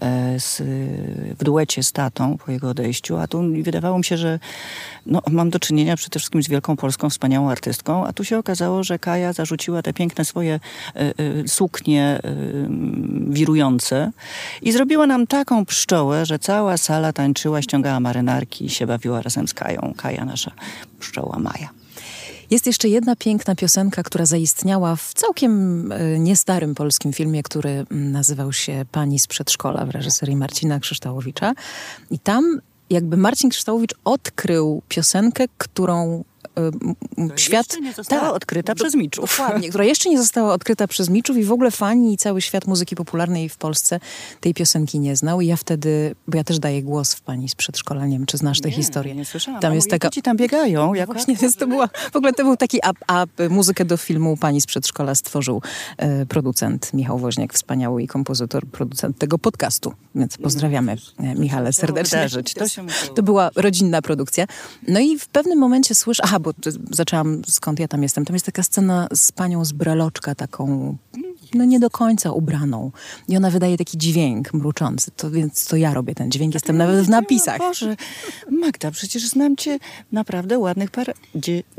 e, 0.00 0.40
z, 0.40 0.62
w 1.38 1.44
duecie 1.44 1.82
z 1.82 1.92
tatą 1.92 2.38
po 2.38 2.52
jego 2.52 2.68
odejściu, 2.68 3.16
a 3.16 3.26
tu 3.26 3.42
wydawało 3.62 3.98
mi 3.98 4.04
się, 4.04 4.16
że 4.16 4.38
no, 5.06 5.22
mam 5.30 5.50
do 5.50 5.58
czynienia 5.58 5.96
przede 5.96 6.18
wszystkim 6.18 6.42
z 6.42 6.48
wielką 6.48 6.76
polską, 6.76 7.10
wspaniałą 7.10 7.50
artystką, 7.50 8.06
a 8.06 8.12
tu 8.12 8.24
się 8.24 8.38
okazało, 8.38 8.84
że 8.84 8.98
Kaja 8.98 9.32
zarzuciła 9.32 9.81
te 9.82 9.92
piękne 9.92 10.24
swoje 10.24 10.60
y, 10.96 11.22
y, 11.44 11.48
suknie 11.48 12.20
y, 12.24 12.66
wirujące 13.28 14.12
i 14.62 14.72
zrobiła 14.72 15.06
nam 15.06 15.26
taką 15.26 15.66
pszczołę, 15.66 16.26
że 16.26 16.38
cała 16.38 16.76
sala 16.76 17.12
tańczyła, 17.12 17.62
ściągała 17.62 18.00
marynarki 18.00 18.64
i 18.64 18.70
się 18.70 18.86
bawiła 18.86 19.22
razem 19.22 19.48
z 19.48 19.54
Kają. 19.54 19.94
Kaja 19.96 20.24
nasza 20.24 20.50
pszczoła 21.00 21.38
Maja. 21.38 21.68
Jest 22.50 22.66
jeszcze 22.66 22.88
jedna 22.88 23.16
piękna 23.16 23.54
piosenka, 23.54 24.02
która 24.02 24.26
zaistniała 24.26 24.96
w 24.96 25.14
całkiem 25.14 25.92
niestarym 26.18 26.74
polskim 26.74 27.12
filmie, 27.12 27.42
który 27.42 27.86
nazywał 27.90 28.52
się 28.52 28.84
Pani 28.92 29.18
z 29.18 29.26
przedszkola 29.26 29.86
w 29.86 29.90
reżyserii 29.90 30.36
Marcina 30.36 30.80
Krzyształowicza. 30.80 31.52
I 32.10 32.18
tam 32.18 32.60
jakby 32.90 33.16
Marcin 33.16 33.50
Krzyształowicz 33.50 33.94
odkrył 34.04 34.82
piosenkę, 34.88 35.44
którą 35.58 36.24
świat... 37.36 37.76
Nie 37.82 37.92
została 37.92 38.22
tak, 38.22 38.34
odkryta 38.34 38.74
przez 38.74 38.94
Miczów. 38.94 39.38
Dokładnie, 39.38 39.68
która 39.68 39.84
jeszcze 39.84 40.08
nie 40.08 40.18
została 40.18 40.52
odkryta 40.52 40.86
przez 40.86 41.08
Miczów 41.08 41.36
i 41.36 41.44
w 41.44 41.52
ogóle 41.52 41.70
fani 41.70 42.14
i 42.14 42.16
cały 42.16 42.42
świat 42.42 42.66
muzyki 42.66 42.96
popularnej 42.96 43.48
w 43.48 43.56
Polsce 43.56 44.00
tej 44.40 44.54
piosenki 44.54 45.00
nie 45.00 45.16
znał 45.16 45.40
i 45.40 45.46
ja 45.46 45.56
wtedy, 45.56 46.14
bo 46.28 46.36
ja 46.36 46.44
też 46.44 46.58
daję 46.58 46.82
głos 46.82 47.14
w 47.14 47.20
pani 47.20 47.48
z 47.48 47.54
przedszkola, 47.54 48.06
nie 48.06 48.16
wiem, 48.16 48.26
czy 48.26 48.36
znasz 48.36 48.60
tę 48.60 48.70
historię. 48.70 49.14
nie 49.14 49.24
słyszałam. 49.24 49.60
Tam 49.60 49.74
jest 49.74 49.90
taka... 49.90 50.08
Dzieci 50.08 50.22
tam 50.22 50.36
biegają. 50.36 50.94
Jak 50.94 51.12
Właśnie, 51.12 51.36
więc 51.36 51.56
to 51.56 51.66
była, 51.66 51.88
w 52.12 52.16
ogóle 52.16 52.32
to 52.32 52.44
był 52.44 52.56
taki 52.56 52.78
up, 52.90 53.22
up. 53.22 53.48
Muzykę 53.48 53.84
do 53.84 53.96
filmu 53.96 54.36
pani 54.36 54.60
z 54.60 54.66
przedszkola 54.66 55.14
stworzył 55.14 55.62
e, 55.96 56.26
producent 56.26 56.94
Michał 56.94 57.18
Woźniak, 57.18 57.54
wspaniały 57.54 58.02
i 58.02 58.06
kompozytor, 58.06 58.66
producent 58.66 59.18
tego 59.18 59.38
podcastu. 59.38 59.92
Więc 60.14 60.38
pozdrawiamy 60.38 60.96
e, 61.18 61.34
Michale 61.34 61.72
serdecznie. 61.72 62.28
To, 62.58 62.68
się 62.68 62.86
to 63.14 63.22
była 63.22 63.50
rodzinna 63.56 64.02
produkcja. 64.02 64.46
No 64.88 65.00
i 65.00 65.18
w 65.18 65.28
pewnym 65.28 65.58
momencie 65.58 65.94
słyszę, 65.94 66.22
aha, 66.32 66.40
bo 66.40 66.52
zaczęłam 66.90 67.42
skąd 67.46 67.78
ja 67.78 67.88
tam 67.88 68.02
jestem. 68.02 68.24
Tam 68.24 68.34
jest 68.34 68.46
taka 68.46 68.62
scena 68.62 69.08
z 69.14 69.32
panią 69.32 69.64
z 69.64 69.72
breloczka, 69.72 70.34
taką 70.34 70.96
no 71.54 71.64
nie 71.64 71.80
do 71.80 71.90
końca 71.90 72.32
ubraną. 72.32 72.90
I 73.28 73.36
ona 73.36 73.50
wydaje 73.50 73.76
taki 73.76 73.98
dźwięk 73.98 74.54
mruczący, 74.54 75.10
to 75.16 75.30
więc 75.30 75.66
to 75.66 75.76
ja 75.76 75.94
robię 75.94 76.14
ten 76.14 76.30
dźwięk, 76.30 76.54
jestem 76.54 76.76
nawet 76.76 77.06
w 77.06 77.08
napisach. 77.08 77.58
Boże, 77.58 77.96
Magda, 78.50 78.90
przecież 78.90 79.28
znam 79.28 79.56
cię 79.56 79.78
naprawdę 80.12 80.58
ładnych 80.58 80.90
parę 80.90 81.12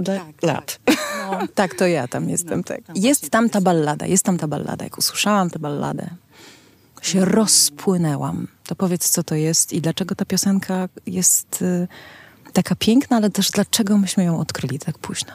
tak, 0.06 0.44
lat. 0.44 0.80
Tak. 0.86 0.98
No, 1.32 1.48
tak, 1.56 1.76
to 1.76 1.88
ja 1.88 2.08
tam 2.08 2.30
jestem. 2.30 2.58
No, 2.58 2.64
tak. 2.64 2.84
Tam 2.84 2.96
jest 2.96 3.30
tam 3.30 3.50
ta 3.50 3.62
ballada, 3.62 4.06
jest 4.06 4.24
tam 4.24 4.38
ta 4.38 4.48
ballada. 4.48 4.84
Jak 4.84 4.98
usłyszałam 4.98 5.50
tę 5.50 5.60
balladę, 5.60 6.10
się 7.02 7.26
rozpłynęłam. 7.26 8.48
To 8.66 8.76
powiedz, 8.76 9.10
co 9.10 9.24
to 9.24 9.36
jest 9.36 9.74
i 9.74 9.82
dlaczego 9.82 10.16
ta 10.16 10.26
piosenka 10.26 10.90
jest 11.06 11.62
y, 11.62 11.88
taka 12.54 12.76
piękna, 12.76 13.18
ale 13.18 13.30
też 13.30 13.52
dlaczego 13.52 13.98
myśmy 13.98 14.24
ją 14.24 14.40
odkryli 14.40 14.80
tak 14.80 14.98
późno. 14.98 15.34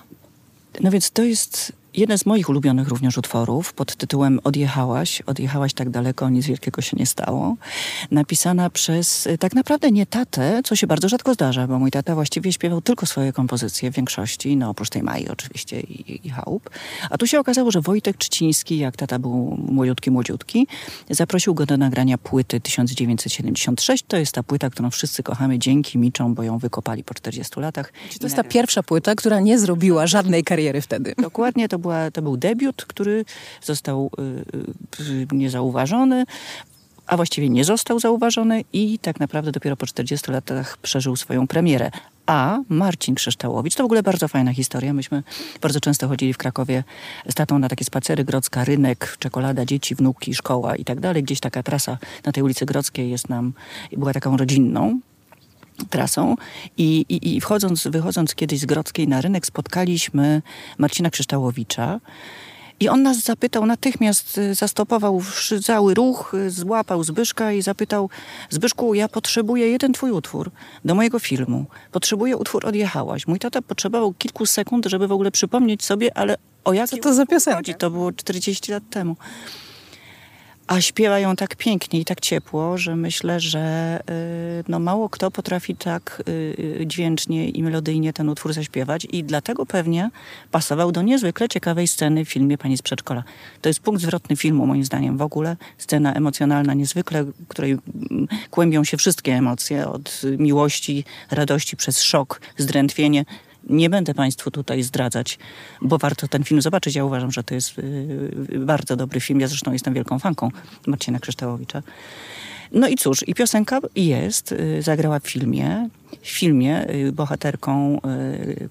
No 0.81 0.91
więc 0.91 1.11
to 1.11 1.23
jest 1.23 1.73
jeden 1.99 2.19
z 2.19 2.26
moich 2.26 2.49
ulubionych 2.49 2.88
również 2.88 3.19
utworów 3.19 3.73
pod 3.73 3.97
tytułem 3.97 4.40
Odjechałaś, 4.45 5.23
odjechałaś 5.26 5.75
tak 5.75 5.90
daleko, 5.90 6.28
nic 6.28 6.47
wielkiego 6.47 6.83
się 6.83 6.97
nie 6.97 7.07
stało. 7.07 7.57
Napisana 8.11 8.71
przez 8.71 9.26
y, 9.26 9.38
tak 9.38 9.55
naprawdę 9.55 9.90
nie 9.90 10.07
tatę, 10.07 10.61
co 10.64 10.76
się 10.76 10.87
bardzo 10.87 11.09
rzadko 11.09 11.35
zdarza, 11.35 11.67
bo 11.67 11.78
mój 11.78 11.90
tata 11.90 12.14
właściwie 12.14 12.52
śpiewał 12.52 12.81
tylko 12.81 13.07
swoje 13.07 13.33
kompozycje 13.33 13.90
w 13.90 13.95
większości, 13.95 14.57
no 14.57 14.71
oprócz 14.71 14.88
tej 14.88 15.02
Mai 15.02 15.28
oczywiście 15.28 15.81
i, 15.81 16.26
i 16.26 16.31
chałup. 16.31 16.71
A 17.11 17.19
tu 17.19 17.26
się 17.26 17.40
okazało, 17.40 17.71
że 17.71 17.81
Wojtek 17.81 18.17
Trzciński, 18.17 18.78
jak 18.78 18.97
tata 18.97 19.19
był 19.19 19.59
młodziutki, 19.69 20.11
młodziutki, 20.11 20.67
zaprosił 21.11 21.55
go 21.55 21.67
do 21.67 21.76
nagrania 21.76 22.19
płyty 22.19 22.61
1976. 22.61 24.05
To 24.09 24.17
jest 24.17 24.33
ta 24.33 24.43
płyta, 24.43 24.71
którą 24.71 24.90
wszyscy 24.90 25.23
kochamy 25.23 25.59
dzięki 25.59 25.99
Miczom, 25.99 26.35
bo 26.35 26.43
ją 26.43 26.59
wykopali 26.59 27.05
po 27.05 27.14
40 27.14 27.61
latach. 27.61 27.93
to 28.21 28.26
jest 28.26 28.37
ta 28.37 28.45
pierwsza 28.45 28.83
płyta, 28.83 29.14
która 29.14 29.40
nie 29.40 29.59
zrobiła 29.59 30.07
żadnej 30.07 30.45
kariery 30.45 30.81
wtedy. 30.81 31.14
Dokładnie, 31.19 31.69
to 31.69 31.78
była, 31.88 32.11
to 32.11 32.23
był 32.23 32.37
debiut, 32.37 32.85
który 32.85 33.25
został 33.62 34.11
y, 35.00 35.02
y, 35.02 35.26
niezauważony, 35.33 36.25
a 37.07 37.16
właściwie 37.16 37.49
nie 37.49 37.64
został 37.64 38.00
zauważony 38.00 38.64
i 38.73 38.99
tak 38.99 39.21
naprawdę 39.21 39.52
dopiero 39.52 39.76
po 39.76 39.87
40 39.87 40.30
latach 40.30 40.76
przeżył 40.76 41.16
swoją 41.16 41.47
premierę. 41.47 41.90
A 42.26 42.59
Marcin 42.68 43.14
Krzyształowicz, 43.14 43.75
to 43.75 43.83
w 43.83 43.85
ogóle 43.85 44.02
bardzo 44.02 44.28
fajna 44.28 44.52
historia. 44.52 44.92
Myśmy 44.92 45.23
bardzo 45.61 45.80
często 45.80 46.09
chodzili 46.09 46.35
w 46.35 46.38
Krakowie 46.38 46.85
z 47.28 47.35
tatą 47.35 47.59
na 47.59 47.68
takie 47.68 47.85
spacery, 47.85 48.25
Grodzka, 48.25 48.64
rynek, 48.64 49.16
czekolada, 49.18 49.64
dzieci, 49.64 49.95
wnuki, 49.95 50.35
szkoła 50.35 50.76
i 50.76 50.85
tak 50.85 51.00
dalej. 51.00 51.23
Gdzieś 51.23 51.40
taka 51.40 51.62
trasa 51.62 51.99
na 52.25 52.33
tej 52.33 52.42
ulicy 52.42 52.66
Grodzkiej 52.66 53.11
jest 53.11 53.28
nam, 53.28 53.52
była 53.92 54.12
taką 54.12 54.37
rodzinną 54.37 55.00
trasą 55.91 56.37
i, 56.77 57.05
i, 57.09 57.37
i 57.37 57.41
wchodząc, 57.41 57.87
wychodząc 57.87 58.35
kiedyś 58.35 58.61
z 58.61 58.67
Grodzkiej 58.67 59.09
na 59.09 59.21
rynek 59.21 59.47
spotkaliśmy 59.47 60.43
Marcina 60.79 61.11
Krzyształowicza 61.11 62.01
i 62.81 62.89
on 62.89 63.03
nas 63.03 63.21
zapytał, 63.21 63.67
natychmiast 63.67 64.39
y, 64.39 64.55
zastopował 64.55 65.23
cały 65.63 65.95
ruch, 65.95 66.35
y, 66.35 66.51
złapał 66.51 67.05
Zbyszka 67.05 67.53
i 67.53 67.63
zapytał 67.63 68.11
Zbyszku, 68.51 68.95
ja 68.95 69.09
potrzebuję 69.09 69.71
jeden 69.71 69.93
twój 69.93 70.11
utwór 70.11 70.51
do 70.85 70.95
mojego 70.95 71.19
filmu. 71.19 71.65
Potrzebuję 71.93 72.37
utwór 72.37 72.67
Odjechałaś. 72.67 73.27
Mój 73.27 73.39
tata 73.39 73.63
potrzebował 73.63 74.13
kilku 74.13 74.47
sekund, 74.47 74.87
żeby 74.87 75.09
w 75.09 75.13
ogóle 75.13 75.31
przypomnieć 75.31 75.85
sobie, 75.85 76.17
ale 76.17 76.37
o 76.65 76.73
jaki 76.73 76.97
Co 76.97 77.03
to 77.03 77.15
za 77.15 77.27
piosenka? 77.27 77.75
To 77.75 77.91
było 77.91 78.13
40 78.13 78.73
lat 78.73 78.83
temu 78.91 79.17
a 80.69 80.81
śpiewają 80.81 81.37
tak 81.37 81.57
pięknie 81.57 82.01
i 82.01 82.05
tak 82.05 82.21
ciepło, 82.21 82.79
że 82.79 82.97
myślę, 82.97 83.41
że 83.41 83.99
y, 84.11 84.65
no 84.69 84.79
mało 84.79 85.09
kto 85.09 85.31
potrafi 85.31 85.77
tak 85.77 86.23
y, 86.29 86.85
dźwięcznie 86.87 87.49
i 87.49 87.63
melodyjnie 87.63 88.13
ten 88.13 88.29
utwór 88.29 88.53
zaśpiewać 88.53 89.07
i 89.13 89.25
dlatego 89.25 89.67
pewnie 89.67 90.11
pasował 90.51 90.93
do 90.93 91.03
niezwykle 91.03 91.49
ciekawej 91.49 91.89
sceny 91.89 92.25
w 92.25 92.29
filmie 92.29 92.59
Pani 92.59 92.77
z 92.77 92.83
przedszkola. 92.83 93.25
To 93.61 93.69
jest 93.69 93.81
punkt 93.81 94.03
zwrotny 94.03 94.37
filmu 94.37 94.67
moim 94.67 94.85
zdaniem 94.85 95.19
w 95.19 95.23
ogóle. 95.23 95.57
Scena 95.79 96.15
emocjonalna 96.15 96.75
niezwykle, 96.75 97.25
której 97.49 97.71
mm, 97.71 98.29
kłębią 98.51 98.85
się 98.85 98.97
wszystkie 98.97 99.35
emocje 99.35 99.89
od 99.89 100.23
miłości, 100.39 101.05
radości 101.31 101.77
przez 101.77 102.03
szok, 102.03 102.41
zdrętwienie, 102.57 103.25
nie 103.69 103.91
będę 103.91 104.15
Państwu 104.15 104.51
tutaj 104.51 104.83
zdradzać, 104.83 105.39
bo 105.83 105.99
warto 105.99 106.29
ten 106.29 106.45
film 106.45 106.63
zobaczyć. 106.63 106.95
Ja 106.95 107.05
uważam, 107.05 107.33
że 107.33 107.43
to 107.43 107.55
jest 107.55 107.79
y, 107.79 108.59
bardzo 108.59 108.97
dobry 108.97 109.21
film. 109.21 109.41
Ja 109.41 109.49
zresztą 109.49 109.73
jestem 109.73 109.95
wielką 109.95 110.19
fanką 110.19 110.51
Marcina 110.87 111.19
Krzyształowicza. 111.19 111.83
No 112.73 112.89
i 112.89 112.97
cóż, 112.97 113.29
i 113.29 113.35
piosenka 113.35 113.81
jest, 113.97 114.53
y, 114.53 114.83
zagrała 114.83 115.21
w 115.21 115.29
filmie. 115.29 115.89
W 116.23 116.29
filmie 116.29 116.91
y, 116.91 117.13
bohaterką, 117.13 118.01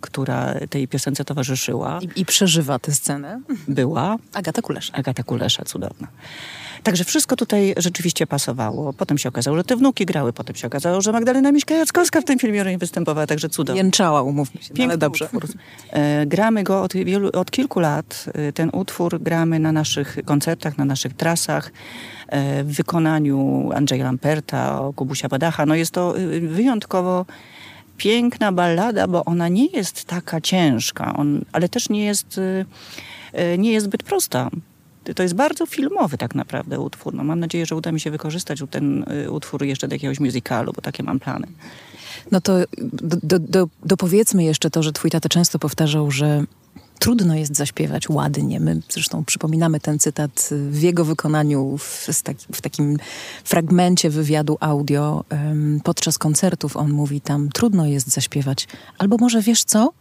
która 0.02 0.54
tej 0.70 0.88
piosence 0.88 1.26
towarzyszyła. 1.26 2.00
I, 2.02 2.22
I, 2.22 2.26
przeżywa 2.26 2.80
tę 2.80 2.92
scenę. 2.92 3.42
Była. 3.68 4.18
Agata 4.34 4.62
Kulesza. 4.62 4.94
Agata 4.94 5.24
Kulesza, 5.24 5.66
cudowna. 5.66 6.08
Także 6.84 7.04
wszystko 7.04 7.36
tutaj 7.36 7.74
rzeczywiście 7.78 8.28
pasowało. 8.28 8.94
Potem 8.94 9.18
się 9.18 9.30
okazało, 9.30 9.58
że 9.58 9.64
te 9.64 9.76
wnuki 9.76 10.06
grały, 10.06 10.34
potem 10.34 10.56
się 10.56 10.68
okazało, 10.68 11.02
że 11.02 11.12
Magdalena 11.12 11.52
Miśka-Jackowska 11.52 12.22
w 12.22 12.24
tym 12.24 12.40
filmie 12.40 12.78
występowała, 12.78 13.28
także 13.28 13.50
cudownie. 13.50 13.82
Jęczała, 13.82 14.22
umówmy 14.22 14.62
się, 14.62 14.74
no 14.78 14.84
ale 14.84 14.98
dobrze. 14.98 15.26
Utwór. 15.26 15.46
E, 15.92 16.26
gramy 16.26 16.64
go 16.64 16.82
od, 16.82 16.94
wielu, 16.94 17.30
od 17.34 17.52
kilku 17.52 17.80
lat. 17.80 18.26
E, 18.34 18.54
ten 18.54 18.70
utwór 18.74 19.22
gramy 19.22 19.60
na 19.60 19.72
naszych 19.72 20.18
koncertach, 20.26 20.78
na 20.78 20.86
naszych 20.86 21.14
trasach 21.14 21.72
e, 22.28 22.64
w 22.64 22.76
wykonaniu 22.76 23.70
Andrzeja 23.76 24.04
Lamperta, 24.04 24.80
Kubusia 24.96 25.28
Badacha. 25.28 25.66
No 25.66 25.76
jest 25.76 25.92
to 25.92 26.18
e, 26.18 26.40
wyjątkowo 26.40 27.26
piękna 27.98 28.52
ballada, 28.52 29.08
bo 29.08 29.26
ona 29.26 29.48
nie 29.48 29.66
jest 29.66 30.06
taka 30.06 30.42
ciężka, 30.42 31.14
on, 31.14 31.46
ale 31.52 31.70
też 31.70 31.90
nie 31.90 32.06
jest, 32.06 32.40
e, 33.34 33.58
nie 33.58 33.72
jest 33.72 33.86
zbyt 33.86 34.04
prosta 34.04 34.50
to 35.16 35.24
jest 35.24 35.36
bardzo 35.36 35.66
filmowy 35.66 36.18
tak 36.18 36.36
naprawdę 36.36 36.80
utwór. 36.80 37.14
No, 37.14 37.24
mam 37.24 37.40
nadzieję, 37.40 37.66
że 37.66 37.76
uda 37.76 37.92
mi 37.92 38.00
się 38.00 38.12
wykorzystać 38.12 38.64
ten 38.72 39.06
y, 39.26 39.32
utwór 39.32 39.64
jeszcze 39.64 39.88
do 39.88 39.96
jakiegoś 39.96 40.20
musicalu, 40.20 40.74
bo 40.74 40.82
takie 40.82 41.04
mam 41.04 41.20
plany. 41.20 41.48
No 42.32 42.42
to 42.42 42.58
do, 42.78 43.18
do, 43.24 43.40
do, 43.40 43.68
dopowiedzmy 43.86 44.44
jeszcze 44.44 44.70
to, 44.70 44.84
że 44.84 44.92
twój 44.92 45.12
tata 45.12 45.30
często 45.30 45.60
powtarzał, 45.60 46.12
że 46.12 46.44
trudno 47.00 47.36
jest 47.36 47.56
zaśpiewać 47.56 48.10
ładnie. 48.10 48.60
My 48.60 48.82
zresztą 48.90 49.26
przypominamy 49.26 49.80
ten 49.80 50.00
cytat 50.00 50.50
w 50.52 50.82
jego 50.82 51.06
wykonaniu 51.06 51.78
w, 51.78 52.08
w 52.54 52.62
takim 52.62 52.98
fragmencie 53.44 54.10
wywiadu 54.10 54.58
audio. 54.60 55.24
Podczas 55.84 56.18
koncertów 56.18 56.78
on 56.78 56.92
mówi 56.92 57.22
tam, 57.22 57.50
trudno 57.50 57.86
jest 57.86 58.08
zaśpiewać. 58.08 58.68
Albo 58.98 59.18
może 59.18 59.42
wiesz 59.42 59.64
co? 59.64 59.94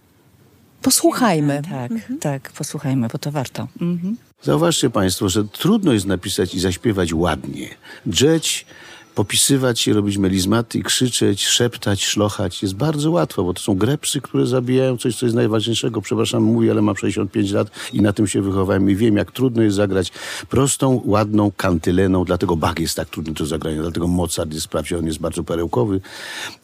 Posłuchajmy. 0.83 1.63
Tak, 1.71 1.93
mhm. 1.93 2.19
tak, 2.19 2.53
posłuchajmy, 2.53 3.09
bo 3.13 3.19
to 3.19 3.33
warto. 3.33 3.69
Mhm. 3.81 4.17
Zauważcie 4.43 4.91
Państwo, 4.91 5.29
że 5.29 5.45
trudno 5.45 5.93
jest 5.93 6.07
napisać 6.07 6.55
i 6.55 6.61
zaśpiewać 6.61 7.13
ładnie. 7.13 7.69
Drzeć 8.07 8.67
popisywać 9.15 9.81
się, 9.81 9.93
robić 9.93 10.19
melizmaty, 10.19 10.83
krzyczeć, 10.83 11.47
szeptać, 11.47 12.05
szlochać. 12.05 12.63
Jest 12.63 12.75
bardzo 12.75 13.11
łatwo, 13.11 13.45
bo 13.45 13.55
to 13.55 13.63
są 13.63 13.75
grepsy, 13.75 14.21
które 14.21 14.47
zabijają 14.47 14.97
coś, 14.97 15.17
co 15.17 15.27
jest 15.27 15.37
najważniejszego. 15.37 16.03
Przepraszam, 16.03 16.43
mówię, 16.43 16.71
ale 16.71 16.83
mam 16.83 16.97
65 16.97 17.51
lat 17.51 17.71
i 17.93 18.03
na 18.03 18.13
tym 18.13 18.27
się 18.27 18.43
wychowałem 18.43 18.91
i 18.91 18.97
wiem, 18.97 19.17
jak 19.17 19.33
trudno 19.33 19.63
jest 19.63 19.77
zagrać 19.77 20.13
prostą, 20.49 21.03
ładną 21.05 21.53
kantyleną. 21.57 22.25
Dlatego 22.25 22.57
Bach 22.57 22.79
jest 22.79 22.97
tak 22.97 23.09
trudny 23.09 23.33
do 23.33 23.47
zagrania, 23.47 23.83
dlatego 23.83 24.09
Mozart 24.09 24.55
jest, 24.55 24.67
wprawdzie 24.67 24.99
on 24.99 25.07
jest 25.07 25.19
bardzo 25.19 25.45
perełkowy, 25.45 26.01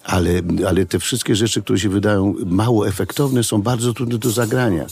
ale, 0.05 0.31
ale 0.69 0.87
te 0.87 0.99
wszystkie 0.99 1.37
rzeczy, 1.37 1.63
które 1.63 1.79
się 1.79 1.89
wydają 1.89 2.35
mało 2.47 2.89
efektowne, 2.89 3.45
są 3.45 3.63
bardzo 3.63 3.93
trudne 3.93 4.19
do 4.19 4.31
zagrania 4.31 4.87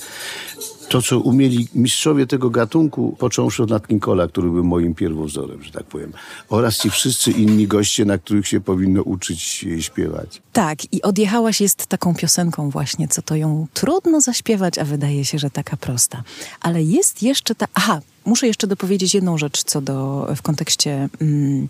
to, 0.90 1.02
co 1.02 1.20
umieli 1.20 1.68
mistrzowie 1.74 2.26
tego 2.26 2.50
gatunku, 2.50 3.16
począwszy 3.18 3.62
od 3.62 3.70
Nat 3.70 3.88
King 3.88 4.06
Cole'a, 4.06 4.28
który 4.28 4.50
był 4.50 4.64
moim 4.64 4.94
pierwowzorem, 4.94 5.62
że 5.62 5.72
tak 5.72 5.84
powiem, 5.84 6.12
oraz 6.48 6.78
ci 6.78 6.90
wszyscy 6.90 7.30
inni 7.30 7.66
goście, 7.66 8.04
na 8.04 8.18
których 8.18 8.48
się 8.48 8.60
powinno 8.60 9.02
uczyć 9.02 9.66
śpiewać. 9.80 10.42
Tak, 10.52 10.94
i 10.94 11.02
Odjechałaś 11.02 11.60
jest 11.60 11.86
taką 11.86 12.14
piosenką 12.14 12.70
właśnie, 12.70 13.08
co 13.08 13.22
to 13.22 13.36
ją 13.36 13.66
trudno 13.74 14.20
zaśpiewać, 14.20 14.78
a 14.78 14.84
wydaje 14.84 15.24
się, 15.24 15.38
że 15.38 15.50
taka 15.50 15.76
prosta. 15.76 16.22
Ale 16.60 16.82
jest 16.82 17.22
jeszcze 17.22 17.54
ta... 17.54 17.66
Aha, 17.74 18.00
muszę 18.24 18.46
jeszcze 18.46 18.66
dopowiedzieć 18.66 19.14
jedną 19.14 19.38
rzecz, 19.38 19.64
co 19.64 19.80
do... 19.80 20.26
w 20.36 20.42
kontekście... 20.42 21.08
Mm, 21.20 21.68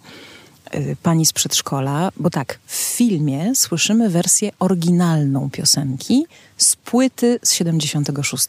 pani 1.03 1.27
z 1.27 1.33
przedszkola, 1.33 2.11
bo 2.17 2.31
tak, 2.31 2.59
w 2.67 2.77
filmie 2.77 3.55
słyszymy 3.55 4.11
wersję 4.11 4.51
oryginalną 4.59 5.51
piosenki 5.51 6.27
z 6.57 6.77
płyty 6.77 7.39
z 7.43 7.53
76, 7.53 8.47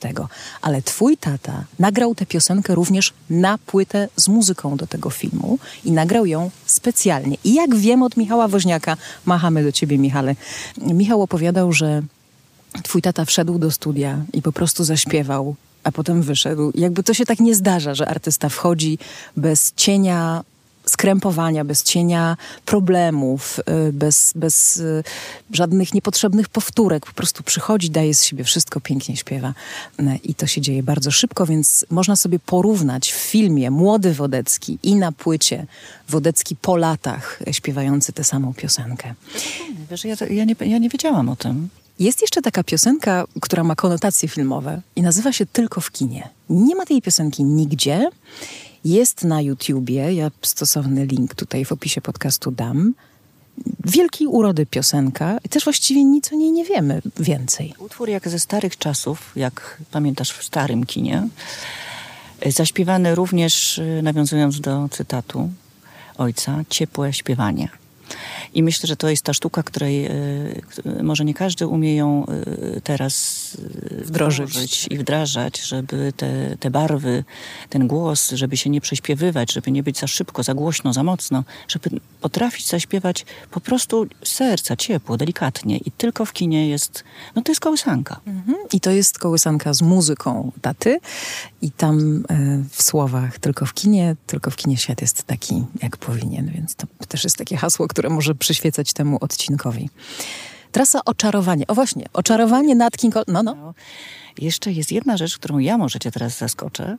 ale 0.62 0.82
twój 0.82 1.18
tata 1.18 1.64
nagrał 1.80 2.16
tę 2.16 2.26
piosenkę 2.26 2.76
również 2.76 3.14
na 3.30 3.58
płytę 3.58 4.08
z 4.16 4.28
muzyką 4.28 4.78
do 4.78 4.88
tego 4.88 5.10
filmu 5.10 5.60
i 5.86 5.92
nagrał 5.92 6.26
ją 6.26 6.52
specjalnie. 6.66 7.38
I 7.44 7.54
jak 7.54 7.76
wiem 7.76 8.04
od 8.04 8.18
Michała 8.18 8.48
Woźniaka, 8.48 8.98
machamy 9.26 9.64
do 9.64 9.72
ciebie 9.72 9.98
Michale, 9.98 10.36
Michał 10.78 11.22
opowiadał, 11.22 11.74
że 11.74 12.02
twój 12.84 13.02
tata 13.02 13.26
wszedł 13.26 13.60
do 13.60 13.72
studia 13.72 14.24
i 14.34 14.42
po 14.42 14.52
prostu 14.52 14.84
zaśpiewał 14.84 15.56
a 15.84 15.92
potem 15.92 16.22
wyszedł. 16.22 16.72
Jakby 16.76 17.04
to 17.04 17.14
się 17.14 17.26
tak 17.26 17.40
nie 17.40 17.56
zdarza, 17.56 17.96
że 17.96 18.08
artysta 18.08 18.50
wchodzi 18.50 18.98
bez 19.38 19.74
cienia 19.76 20.44
skrępowania, 20.92 21.66
bez 21.66 21.84
cienia 21.84 22.38
problemów, 22.66 23.60
y, 23.90 23.94
bez, 23.94 24.34
bez 24.36 24.78
y, 24.78 25.04
żadnych 25.54 25.94
niepotrzebnych 25.94 26.50
powtórek. 26.50 27.06
Po 27.06 27.14
prostu 27.14 27.44
przychodzi, 27.44 27.90
daje 27.90 28.14
z 28.14 28.24
siebie 28.24 28.44
wszystko, 28.44 28.82
pięknie 28.82 29.18
śpiewa 29.18 29.54
y, 30.00 30.04
i 30.24 30.36
to 30.36 30.48
się 30.48 30.62
dzieje 30.62 30.84
bardzo 30.84 31.12
szybko, 31.12 31.46
więc 31.46 31.86
można 31.90 32.16
sobie 32.16 32.40
porównać 32.40 33.12
w 33.12 33.16
filmie 33.16 33.72
Młody 33.72 34.14
Wodecki 34.14 34.80
i 34.84 34.96
na 34.96 35.12
płycie 35.12 35.66
Wodecki 36.10 36.56
po 36.56 36.78
latach 36.78 37.40
śpiewający 37.52 38.14
tę 38.14 38.24
samą 38.24 38.54
piosenkę. 38.54 39.14
Wiesz, 39.90 40.06
ja, 40.06 40.16
ja, 40.30 40.46
nie, 40.46 40.56
ja 40.60 40.78
nie 40.78 40.90
wiedziałam 40.90 41.30
o 41.30 41.36
tym. 41.36 41.70
Jest 42.00 42.22
jeszcze 42.22 42.42
taka 42.42 42.64
piosenka, 42.64 43.26
która 43.42 43.64
ma 43.64 43.76
konotacje 43.76 44.30
filmowe 44.30 44.82
i 44.96 45.02
nazywa 45.02 45.32
się 45.32 45.46
Tylko 45.46 45.82
w 45.82 45.92
kinie. 45.92 46.30
Nie 46.50 46.76
ma 46.76 46.86
tej 46.86 47.02
piosenki 47.02 47.44
nigdzie. 47.44 48.10
Jest 48.86 49.24
na 49.24 49.42
YouTubie. 49.42 50.14
Ja 50.14 50.32
stosowny 50.42 51.06
link 51.06 51.36
tutaj 51.36 51.66
w 51.66 51.72
opisie 51.72 52.02
podcastu 52.02 52.52
dam. 52.52 52.94
Wielkiej 53.86 54.28
urody 54.28 54.66
piosenka 54.66 55.38
też 55.50 55.64
właściwie 55.64 56.04
nic 56.04 56.34
o 56.34 56.36
niej 56.36 56.52
nie 56.52 56.66
wiemy 56.66 57.02
więcej. 57.20 57.74
Utwór 57.78 58.10
jak 58.10 58.30
ze 58.30 58.40
starych 58.40 58.78
czasów, 58.78 59.32
jak 59.36 59.82
pamiętasz 59.92 60.32
w 60.32 60.44
starym 60.44 60.86
kinie, 60.86 61.28
zaśpiewany 62.46 63.16
również, 63.16 63.78
y, 63.78 64.00
nawiązując 64.04 64.62
do 64.62 64.90
cytatu 64.92 65.50
ojca, 66.18 66.64
ciepłe 66.70 67.14
śpiewanie. 67.14 67.70
I 68.54 68.64
myślę, 68.64 68.88
że 68.88 68.96
to 68.96 69.10
jest 69.10 69.24
ta 69.24 69.34
sztuka, 69.34 69.64
której 69.64 70.06
e, 70.06 70.14
może 71.04 71.26
nie 71.26 71.34
każdy 71.34 71.68
umie 71.68 71.96
ją 71.96 72.26
e, 72.26 72.82
teraz 72.82 73.58
wdrożyć 73.92 74.88
i 74.90 74.98
wdrażać, 74.98 75.62
żeby 75.62 76.14
te, 76.18 76.58
te 76.60 76.72
barwy, 76.72 77.24
ten 77.70 77.88
głos, 77.88 78.32
żeby 78.32 78.58
się 78.58 78.70
nie 78.70 78.82
prześpiewywać, 78.82 79.54
żeby 79.54 79.72
nie 79.72 79.84
być 79.84 80.00
za 80.00 80.08
szybko, 80.08 80.44
za 80.44 80.54
głośno, 80.54 80.94
za 80.94 81.04
mocno, 81.04 81.44
żeby 81.68 81.90
potrafić 82.22 82.68
zaśpiewać 82.68 83.26
po 83.52 83.62
prostu 83.62 84.08
serca, 84.24 84.76
ciepło, 84.76 85.18
delikatnie. 85.18 85.78
I 85.78 85.92
tylko 85.92 86.26
w 86.26 86.34
kinie 86.34 86.70
jest, 86.70 87.04
no 87.36 87.42
to 87.42 87.52
jest 87.52 87.62
kołysanka. 87.62 88.20
Mhm. 88.28 88.58
I 88.74 88.80
to 88.80 88.92
jest 88.92 89.20
kołysanka 89.20 89.74
z 89.74 89.82
muzyką 89.82 90.52
taty. 90.62 91.00
I 91.62 91.72
tam 91.72 92.24
w 92.70 92.84
słowach 92.84 93.40
tylko 93.40 93.66
w 93.66 93.74
kinie, 93.74 94.16
tylko 94.28 94.52
w 94.52 94.56
kinie 94.56 94.78
świat 94.78 95.02
jest 95.02 95.24
taki, 95.24 95.64
jak 95.84 95.98
powinien. 95.98 96.52
Więc 96.52 96.76
to 96.76 96.88
też 97.08 97.24
jest 97.24 97.38
takie 97.38 97.58
hasło, 97.58 97.88
które 97.88 98.10
może 98.10 98.36
przyświecać 98.36 98.94
temu 98.94 99.18
odcinkowi. 99.22 99.90
Trasa 100.72 101.00
Oczarowanie. 101.06 101.68
O 101.68 101.76
właśnie, 101.76 102.06
Oczarowanie 102.14 102.76
nad 102.76 102.98
King... 102.98 103.16
No, 103.28 103.44
no. 103.44 103.74
Jeszcze 104.38 104.72
jest 104.72 104.92
jedna 104.92 105.18
rzecz, 105.18 105.38
którą 105.38 105.58
ja 105.58 105.78
może 105.78 106.00
cię 106.00 106.12
teraz 106.12 106.38
zaskoczę, 106.38 106.98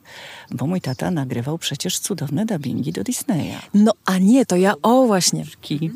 bo 0.51 0.67
mój 0.67 0.81
tata 0.81 1.11
nagrywał 1.11 1.57
przecież 1.57 1.99
cudowne 1.99 2.45
dubbingi 2.45 2.91
do 2.91 3.03
Disneya. 3.03 3.55
No 3.73 3.91
a 4.05 4.17
nie, 4.17 4.45
to 4.45 4.55
ja, 4.55 4.73
o 4.81 5.05
właśnie. 5.05 5.45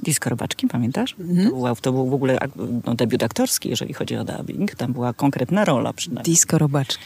Disco 0.04 0.30
Robaczki, 0.30 0.68
pamiętasz? 0.68 1.16
Mhm. 1.20 1.50
To, 1.50 1.56
był, 1.56 1.76
to 1.76 1.92
był 1.92 2.10
w 2.10 2.14
ogóle 2.14 2.38
no, 2.86 2.96
debiut 2.96 3.24
aktorski, 3.24 3.70
jeżeli 3.70 3.94
chodzi 3.94 4.16
o 4.16 4.24
dubbing. 4.24 4.76
Tam 4.76 4.94
była 4.94 5.14
konkretna 5.14 5.66
rola 5.66 5.94
przynajmniej. 5.94 6.34
Disco 6.36 6.58
Robaczki. 6.58 7.04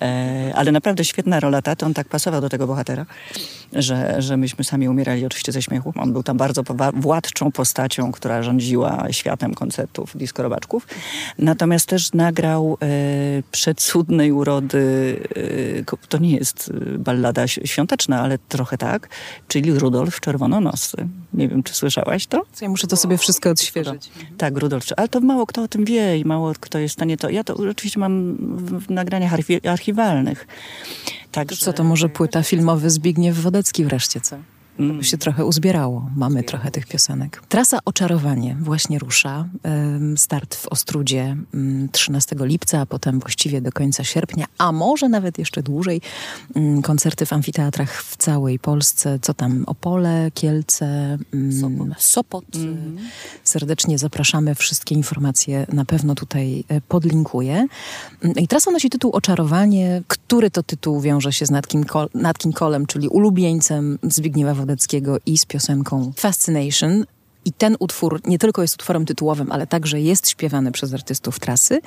E, 0.00 0.52
ale 0.54 0.72
naprawdę 0.72 1.04
świetna 1.04 1.40
rola 1.40 1.62
taty, 1.62 1.86
on 1.86 1.94
tak 1.94 2.08
pasował 2.08 2.40
do 2.40 2.48
tego 2.48 2.66
bohatera, 2.66 3.06
że, 3.72 4.22
że 4.22 4.36
myśmy 4.36 4.64
sami 4.64 4.88
umierali 4.88 5.26
oczywiście 5.26 5.52
ze 5.52 5.62
śmiechu. 5.62 5.92
On 5.96 6.12
był 6.12 6.22
tam 6.22 6.36
bardzo 6.36 6.62
władczą 6.94 7.52
postacią, 7.52 8.12
która 8.12 8.42
rządziła 8.42 9.06
światem 9.10 9.54
koncertów 9.54 10.16
Disco 10.16 10.42
Robaczków. 10.42 10.86
Natomiast 11.38 11.86
też 11.86 12.12
nagrał 12.12 12.78
e, 12.82 12.86
przecudnej 13.74 14.32
urody, 14.32 14.78
y, 15.36 15.84
to 16.08 16.18
nie 16.18 16.36
jest 16.36 16.68
y, 16.68 16.98
ballada 16.98 17.48
świąteczna, 17.48 18.20
ale 18.20 18.38
trochę 18.38 18.78
tak, 18.78 19.08
czyli 19.48 19.78
Rudolf 19.78 20.20
Czerwononosy. 20.20 21.08
Nie 21.34 21.48
wiem, 21.48 21.62
czy 21.62 21.74
słyszałaś 21.74 22.26
to? 22.26 22.42
Ja 22.62 22.68
muszę 22.68 22.86
to 22.86 22.96
sobie 22.96 23.18
wszystko 23.18 23.50
odświeżyć. 23.50 24.10
Tak, 24.38 24.56
Rudolf, 24.56 24.84
ale 24.96 25.08
to 25.08 25.20
mało 25.20 25.46
kto 25.46 25.62
o 25.62 25.68
tym 25.68 25.84
wie 25.84 26.18
i 26.18 26.24
mało 26.24 26.52
kto 26.60 26.78
jest 26.78 26.94
w 26.94 26.98
stanie 26.98 27.16
to... 27.16 27.30
Ja 27.30 27.44
to 27.44 27.54
oczywiście 27.54 28.00
mam 28.00 28.36
w 28.78 28.90
nagraniach 28.90 29.32
archiwalnych. 29.68 30.46
Także... 31.32 31.64
Co 31.64 31.72
to 31.72 31.84
może 31.84 32.08
płyta 32.08 32.42
filmowy 32.42 32.90
Zbigniew 32.90 33.40
Wodecki 33.40 33.84
wreszcie, 33.84 34.20
co? 34.20 34.36
Mm. 34.80 35.04
się 35.04 35.18
trochę 35.18 35.44
uzbierało. 35.44 36.10
Mamy 36.16 36.42
trochę 36.42 36.70
tych 36.70 36.86
piosenek. 36.86 37.42
Trasa 37.48 37.78
Oczarowanie 37.84 38.56
właśnie 38.60 38.98
rusza. 38.98 39.48
Start 40.16 40.54
w 40.54 40.68
Ostrudzie 40.68 41.36
13 41.92 42.36
mm, 42.36 42.48
lipca, 42.48 42.80
a 42.80 42.86
potem 42.86 43.20
właściwie 43.20 43.60
do 43.60 43.72
końca 43.72 44.04
sierpnia, 44.04 44.46
a 44.58 44.72
może 44.72 45.08
nawet 45.08 45.38
jeszcze 45.38 45.62
dłużej. 45.62 46.00
Mm, 46.54 46.82
koncerty 46.82 47.26
w 47.26 47.32
amfiteatrach 47.32 48.02
w 48.02 48.16
całej 48.16 48.58
Polsce. 48.58 49.18
Co 49.22 49.34
tam? 49.34 49.64
Opole, 49.66 50.30
Kielce, 50.34 51.18
Sopot. 51.60 51.88
Sopot. 51.98 52.44
Mm. 52.56 52.98
Serdecznie 53.44 53.98
zapraszamy. 53.98 54.54
Wszystkie 54.54 54.94
informacje 54.94 55.66
na 55.72 55.84
pewno 55.84 56.14
tutaj 56.14 56.64
e, 56.68 56.80
podlinkuję. 56.80 57.66
I 58.36 58.48
trasa 58.48 58.70
nosi 58.70 58.90
tytuł 58.90 59.12
Oczarowanie. 59.12 60.02
Który 60.06 60.50
to 60.50 60.62
tytuł 60.62 61.00
wiąże 61.00 61.32
się 61.32 61.46
z 61.46 61.50
Natkin 62.14 62.52
Kolem, 62.52 62.86
czyli 62.86 63.08
ulubieńcem 63.08 63.98
Zbigniewa 64.02 64.54
Wodeckiego 64.54 64.69
Wodeckiego 64.70 65.16
i 65.26 65.38
z 65.38 65.44
piosenką 65.44 66.12
Fascination. 66.16 67.04
I 67.44 67.52
ten 67.52 67.76
utwór 67.78 68.20
nie 68.24 68.38
tylko 68.38 68.62
jest 68.62 68.74
utworem 68.74 69.06
tytułowym, 69.06 69.52
ale 69.52 69.66
także 69.66 70.00
jest 70.00 70.30
śpiewany 70.30 70.72
przez 70.72 70.94
artystów 70.94 71.38
trasy. 71.38 71.80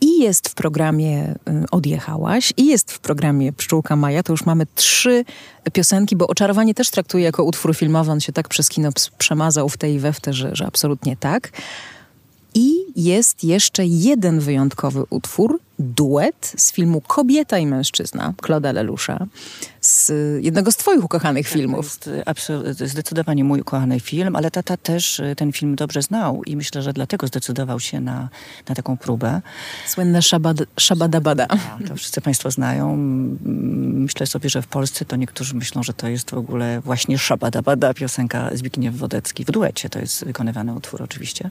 I 0.00 0.18
jest 0.18 0.48
w 0.48 0.54
programie 0.54 1.34
y, 1.34 1.36
Odjechałaś, 1.70 2.52
i 2.56 2.66
jest 2.66 2.92
w 2.92 2.98
programie 2.98 3.52
Pszczółka 3.52 3.96
Maja. 3.96 4.22
To 4.22 4.32
już 4.32 4.46
mamy 4.46 4.66
trzy 4.74 5.24
piosenki, 5.72 6.16
bo 6.16 6.26
Oczarowanie 6.26 6.74
też 6.74 6.90
traktuje 6.90 7.24
jako 7.24 7.44
utwór 7.44 7.76
filmowy. 7.76 8.10
On 8.10 8.20
się 8.20 8.32
tak 8.32 8.48
przez 8.48 8.68
kino 8.68 8.90
przemazał 9.18 9.68
w 9.68 9.76
tej 9.76 9.94
i 9.94 9.98
we 9.98 10.12
w 10.12 10.20
te, 10.20 10.32
że, 10.32 10.56
że 10.56 10.66
absolutnie 10.66 11.16
tak. 11.16 11.52
I 12.54 12.74
jest 12.96 13.44
jeszcze 13.44 13.86
jeden 13.86 14.40
wyjątkowy 14.40 15.02
utwór, 15.10 15.60
duet 15.80 16.52
z 16.56 16.72
filmu 16.72 17.00
Kobieta 17.00 17.58
i 17.58 17.66
mężczyzna 17.66 18.34
Claude'a 18.42 18.74
Lelusza, 18.74 19.26
z 19.80 20.12
jednego 20.44 20.72
z 20.72 20.76
twoich 20.76 21.04
ukochanych 21.04 21.46
tak, 21.46 21.52
filmów. 21.52 21.98
To 21.98 22.10
jest 22.66 22.92
zdecydowanie 22.92 23.44
mój 23.44 23.60
ukochany 23.60 24.00
film, 24.00 24.36
ale 24.36 24.50
tata 24.50 24.76
też 24.76 25.20
y, 25.20 25.34
ten 25.36 25.52
film 25.52 25.76
dobrze 25.76 26.02
znał 26.02 26.42
i 26.44 26.56
myślę, 26.56 26.82
że 26.82 26.92
dlatego 26.92 27.26
zdecydował 27.26 27.80
się 27.80 28.00
na, 28.00 28.28
na 28.68 28.74
taką 28.74 28.96
próbę. 28.96 29.40
Słynne 29.86 30.22
szabad, 30.22 30.56
Szabadabada. 30.78 31.46
To 31.88 31.96
wszyscy 31.96 32.20
państwo 32.20 32.50
znają. 32.50 32.96
Myślę 33.40 34.26
sobie, 34.26 34.50
że 34.50 34.62
w 34.62 34.66
Polsce 34.66 35.04
to 35.04 35.16
niektórzy 35.16 35.54
myślą, 35.54 35.82
że 35.82 35.92
to 35.92 36.08
jest 36.08 36.30
w 36.30 36.34
ogóle 36.34 36.80
właśnie 36.80 37.18
Szabadabada, 37.18 37.94
piosenka 37.94 38.50
Zbigniew 38.54 38.96
Wodecki 38.96 39.44
w 39.44 39.50
duecie. 39.50 39.88
To 39.88 39.98
jest 39.98 40.24
wykonywany 40.24 40.74
utwór 40.74 41.02
oczywiście. 41.02 41.50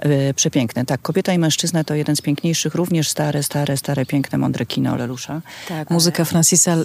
E, 0.00 0.34
przepiękne. 0.34 0.84
Tak, 0.84 1.02
Kobieta 1.02 1.32
i 1.32 1.38
mężczyzna 1.38 1.84
to 1.84 1.94
jeden 1.94 2.16
z 2.16 2.20
piękniejszych, 2.20 2.74
również 2.74 3.08
stare, 3.08 3.42
stare, 3.42 3.76
stare, 3.76 4.06
piękne, 4.06 4.38
mądre 4.38 4.66
kino 4.66 4.96
Lelusza. 4.96 5.42
Tak, 5.68 5.90
muzyka 5.90 6.24
Francisa... 6.24 6.76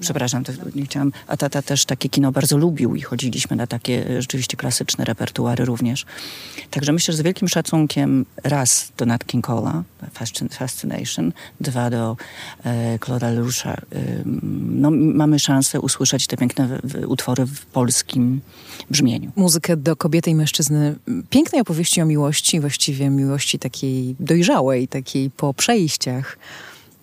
Przepraszam, 0.00 0.44
to 0.44 0.52
nie 0.74 0.84
chciałam, 0.84 1.12
a 1.26 1.36
tata 1.36 1.62
też 1.62 1.84
takie 1.84 2.08
kino 2.08 2.32
bardzo 2.32 2.56
lubił 2.56 2.96
i 2.96 3.00
chodziliśmy 3.00 3.56
na 3.56 3.66
takie 3.66 4.10
e, 4.10 4.22
rzeczywiście 4.22 4.56
klasyczne 4.56 5.04
repertuary 5.04 5.64
również. 5.64 6.06
Także 6.70 6.92
myślę, 6.92 7.12
że 7.12 7.18
z 7.18 7.22
wielkim 7.22 7.48
szacunkiem 7.48 8.26
raz 8.44 8.92
do 8.96 9.06
Nat 9.06 9.24
King 9.24 9.48
Cole'a, 9.48 9.82
Fascination, 10.50 11.32
dwa 11.60 11.90
do 11.90 12.16
e, 12.64 12.98
Claude'a 12.98 13.34
Lelusza. 13.34 13.72
E, 13.72 13.76
no, 14.70 14.90
mamy 14.90 15.38
szansę 15.38 15.80
usłyszeć 15.80 16.26
te 16.26 16.36
piękne 16.36 16.68
w, 16.68 16.92
w, 16.92 17.08
utwory 17.08 17.46
w 17.46 17.66
polskim 17.66 18.40
brzmieniu. 18.90 19.30
Muzykę 19.36 19.76
do 19.76 19.96
kobiety 19.96 20.30
i 20.30 20.34
mężczyzny, 20.34 20.94
pięknej 21.30 21.60
opowieści 21.60 22.02
o 22.02 22.06
miłości, 22.06 22.59
właściwie 22.60 23.10
miłości 23.10 23.58
takiej 23.58 24.16
dojrzałej, 24.20 24.88
takiej 24.88 25.30
po 25.30 25.54
przejściach, 25.54 26.38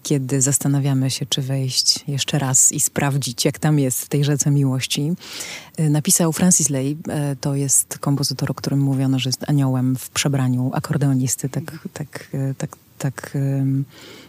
kiedy 0.08 0.42
zastanawiamy 0.42 1.12
się, 1.12 1.26
czy 1.26 1.42
wejść 1.42 2.04
jeszcze 2.08 2.40
raz 2.40 2.72
i 2.72 2.80
sprawdzić, 2.80 3.46
jak 3.46 3.60
tam 3.60 3.80
jest 3.80 4.02
w 4.02 4.10
tej 4.10 4.24
rzece 4.24 4.52
miłości. 4.52 5.12
Y, 5.80 5.90
napisał 5.90 6.34
Francis 6.34 6.70
Lay, 6.70 6.86
y, 6.86 6.96
to 7.42 7.56
jest 7.56 7.98
kompozytor, 7.98 8.52
o 8.52 8.54
którym 8.54 8.80
mówiono, 8.80 9.20
że 9.20 9.30
jest 9.30 9.50
aniołem 9.50 9.96
w 9.96 10.10
przebraniu 10.10 10.72
akordeonisty, 10.74 11.50
tak, 11.50 11.88
tak, 11.94 12.30
y, 12.34 12.56
tak, 12.58 12.78
tak 12.98 13.38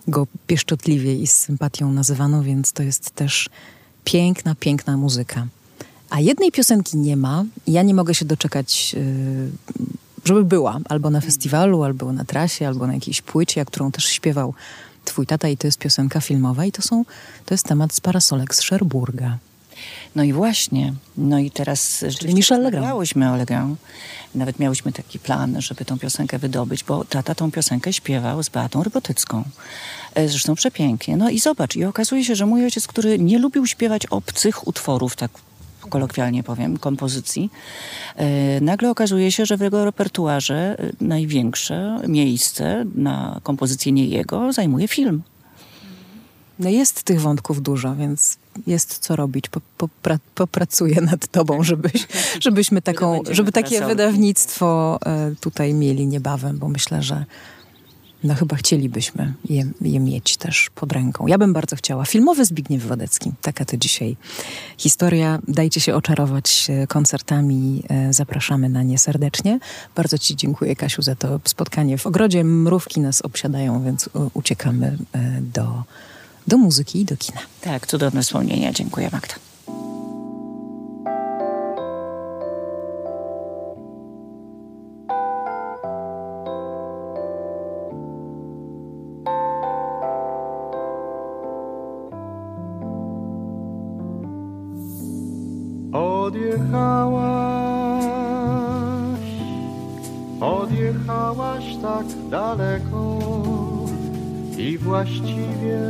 go 0.09 0.27
pieszczotliwie 0.47 1.15
i 1.15 1.27
z 1.27 1.37
sympatią 1.37 1.93
nazywano, 1.93 2.43
więc 2.43 2.73
to 2.73 2.83
jest 2.83 3.11
też 3.11 3.51
piękna, 4.05 4.55
piękna 4.55 4.97
muzyka. 4.97 5.47
A 6.11 6.21
jednej 6.21 6.53
piosenki 6.53 6.97
nie 6.97 7.17
ma. 7.17 7.45
Ja 7.67 7.83
nie 7.83 7.95
mogę 7.95 8.15
się 8.15 8.25
doczekać 8.25 8.97
żeby 10.29 10.45
była 10.45 10.79
albo 10.89 11.11
na 11.11 11.21
festiwalu, 11.21 11.83
albo 11.83 12.13
na 12.13 12.25
trasie, 12.25 12.69
albo 12.69 12.87
na 12.87 12.95
jakiejś 12.95 13.23
płycie, 13.23 13.65
którą 13.65 13.93
też 13.93 14.05
śpiewał 14.05 14.55
twój 15.05 15.27
tata 15.27 15.49
i 15.49 15.57
to 15.57 15.67
jest 15.67 15.79
piosenka 15.79 16.21
filmowa 16.21 16.65
i 16.65 16.73
to, 16.73 16.83
są, 16.83 17.05
to 17.47 17.55
jest 17.55 17.67
temat 17.67 17.95
z 17.95 18.01
parasolek 18.01 18.55
z 18.55 18.61
Szerburga. 18.61 19.39
No 20.17 20.23
i 20.23 20.33
właśnie, 20.33 20.95
no 21.17 21.39
i 21.39 21.51
teraz 21.51 22.05
Czyli 22.19 22.35
Michel 22.35 22.63
Legrand. 22.63 22.87
Miałyśmy 22.87 23.33
o 23.33 23.37
Legrand. 23.37 23.79
Nawet 24.35 24.59
miałyśmy 24.59 24.93
taki 24.93 25.19
plan, 25.19 25.61
żeby 25.63 25.85
tą 25.85 25.99
piosenkę 25.99 26.39
wydobyć, 26.39 26.85
bo 26.85 27.05
tata 27.05 27.35
tą 27.35 27.51
piosenkę 27.51 27.93
śpiewał 27.93 28.43
z 28.43 28.49
Beatą 28.49 28.83
Rybotycką. 28.83 29.45
E, 30.15 30.29
zresztą 30.29 30.55
przepięknie. 30.55 31.17
No 31.17 31.31
i 31.31 31.41
zobacz, 31.41 31.77
i 31.77 31.85
okazuje 31.85 32.25
się, 32.25 32.35
że 32.35 32.47
mój 32.47 32.65
ojciec, 32.65 32.87
który 32.87 33.19
nie 33.19 33.39
lubił 33.39 33.67
śpiewać 33.67 34.07
obcych 34.07 34.69
utworów 34.69 35.17
tak 35.17 35.31
kolokwialnie 35.89 36.43
powiem, 36.43 36.79
kompozycji, 36.79 37.51
e, 38.17 38.61
nagle 38.61 38.91
okazuje 38.91 39.33
się, 39.33 39.47
że 39.47 39.57
w 39.57 39.61
jego 39.61 39.85
repertuarze 39.85 40.77
e, 40.79 40.93
największe 41.01 42.01
miejsce 42.09 42.85
na 42.95 43.41
kompozycję 43.43 43.93
nie 43.93 44.07
jego 44.07 44.53
zajmuje 44.53 44.89
film. 44.89 45.23
No 46.59 46.69
jest 46.69 47.03
tych 47.03 47.21
wątków 47.21 47.63
dużo, 47.63 47.97
więc 47.97 48.39
jest 48.67 48.99
co 48.99 49.17
robić. 49.17 49.45
Popra 49.77 50.19
popracuję 50.35 51.01
nad 51.01 51.27
tobą, 51.27 51.63
żebyś, 51.63 52.07
żebyśmy 52.41 52.83
taką, 52.83 53.21
żeby 53.31 53.53
takie 53.53 53.87
wydawnictwo 53.87 54.99
e, 55.07 55.35
tutaj 55.41 55.75
mieli 55.75 56.07
niebawem, 56.07 56.59
bo 56.59 56.69
myślę, 56.69 57.03
że 57.03 57.25
no 58.25 58.35
chyba 58.35 58.57
chcielibyśmy 58.57 59.35
je, 59.45 59.67
je, 59.81 60.01
mieć 60.01 60.37
też 60.37 60.71
pod 60.75 60.93
ręką. 60.93 61.27
Ja 61.27 61.39
bym 61.39 61.53
bardzo 61.53 61.77
chciała. 61.77 62.05
Filmowy 62.05 62.45
Zbigniew 62.45 62.87
Wodecki. 62.87 63.33
Taka 63.43 63.65
to 63.65 63.77
dzisiaj 63.77 64.17
historia. 64.79 65.39
Dajcie 65.49 65.81
się 65.81 65.95
oczarować 65.95 66.67
e, 66.71 66.87
koncertami. 66.87 67.83
E, 67.89 68.13
zapraszamy 68.13 68.69
na 68.69 68.83
nie 68.83 68.99
serdecznie. 68.99 69.59
Bardzo 69.97 70.19
Ci 70.19 70.37
dziękuję, 70.37 70.77
Kasiu, 70.77 71.03
za 71.03 71.15
to 71.15 71.41
spotkanie 71.45 71.99
w 71.99 72.07
ogrodzie. 72.07 72.45
Mrówki 72.45 73.01
nas 73.01 73.23
obsiadają, 73.23 73.85
więc 73.85 74.09
uciekamy 74.35 74.99
do 75.41 75.85
do 76.47 76.59
muzyki 76.59 77.01
i 77.01 77.05
do 77.05 77.17
kina. 77.17 77.41
Tak, 77.61 77.87
cudowne 77.87 78.23
wspomnienia. 78.23 78.73
Dziękuję 78.73 79.09
Magda. 79.13 79.48
Odjechałaś, 96.69 97.19
odjechałaś 100.41 101.65
tak 101.83 102.07
daleko 102.31 103.19
i 104.59 104.79
właściwie 104.79 105.81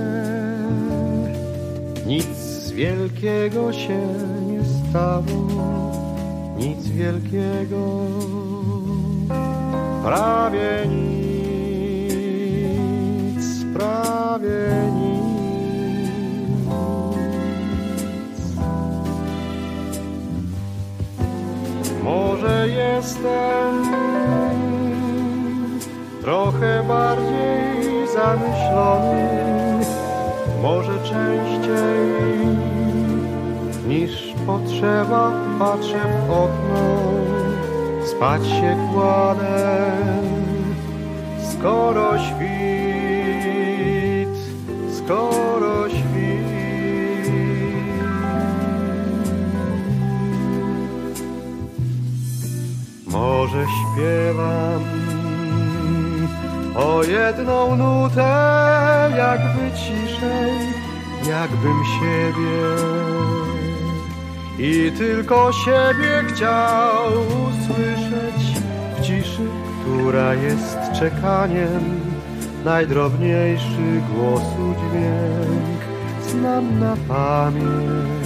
nic 2.07 2.71
wielkiego 2.71 3.73
się 3.73 4.01
nie 4.47 4.65
stało, 4.65 5.47
nic 6.59 6.89
wielkiego, 6.89 8.01
prawie 10.05 10.87
nic, 10.87 12.25
prawie 13.75 14.93
nic. 14.95 15.08
Może 22.09 22.69
jestem 22.69 23.85
trochę 26.23 26.83
bardziej 26.89 28.09
zamyślony 28.15 29.29
może 30.63 30.99
częściej 30.99 32.09
niż 33.89 34.35
potrzeba 34.47 35.33
patrzę 35.59 36.01
w 36.27 36.31
okno, 36.31 37.01
spać 38.07 38.47
się 38.47 38.77
kładę, 38.93 39.93
skoro 41.53 42.19
świt, 42.19 43.49
skoro 44.97 45.88
Może 53.49 53.67
śpiewam 53.67 54.85
o 56.75 57.03
jedną 57.05 57.77
nutę, 57.77 59.11
jakby 59.17 59.77
ciszej, 59.77 60.53
jakbym 61.29 61.85
siebie 61.85 62.61
i 64.59 64.93
tylko 64.93 65.53
siebie 65.53 66.25
chciał 66.29 67.13
usłyszeć 67.49 68.61
w 68.97 69.03
ciszy, 69.03 69.49
która 69.81 70.35
jest 70.35 70.79
czekaniem. 70.99 72.01
Najdrobniejszy 72.65 74.03
głosu 74.15 74.75
dźwięk 74.79 75.81
znam 76.31 76.81
na 76.81 76.97
pamięć, 77.09 78.18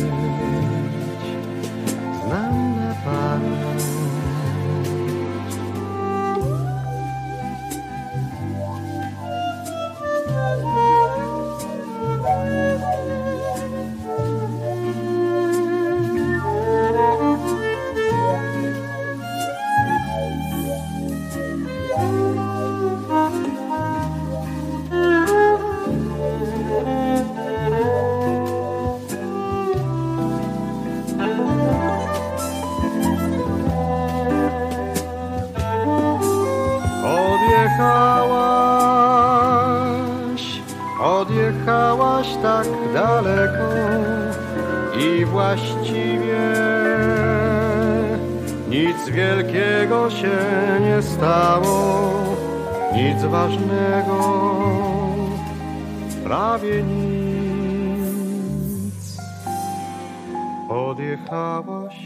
Odjechałaś 60.93 61.97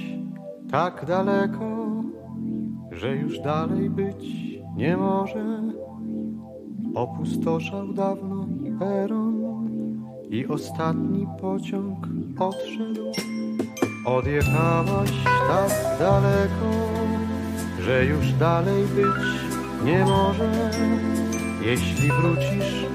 tak 0.71 1.05
daleko, 1.05 1.87
że 2.93 3.17
już 3.17 3.41
dalej 3.41 3.91
być 3.91 4.25
nie 4.77 4.97
może. 4.97 5.63
Opustoszał 6.95 7.93
dawno 7.93 8.47
peron 8.79 9.43
i 10.31 10.47
ostatni 10.47 11.27
pociąg 11.41 12.09
odszedł. 12.39 13.13
Odjechałaś 14.05 15.13
tak 15.49 15.99
daleko, 15.99 16.71
że 17.81 18.05
już 18.05 18.33
dalej 18.33 18.85
być 18.85 19.27
nie 19.85 20.05
może. 20.05 20.71
Jeśli 21.63 22.09
wrócisz, 22.09 22.87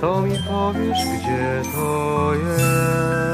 to 0.00 0.22
mi 0.22 0.32
powiesz, 0.50 0.98
gdzie 0.98 1.62
to 1.74 2.34
jest. 2.34 3.33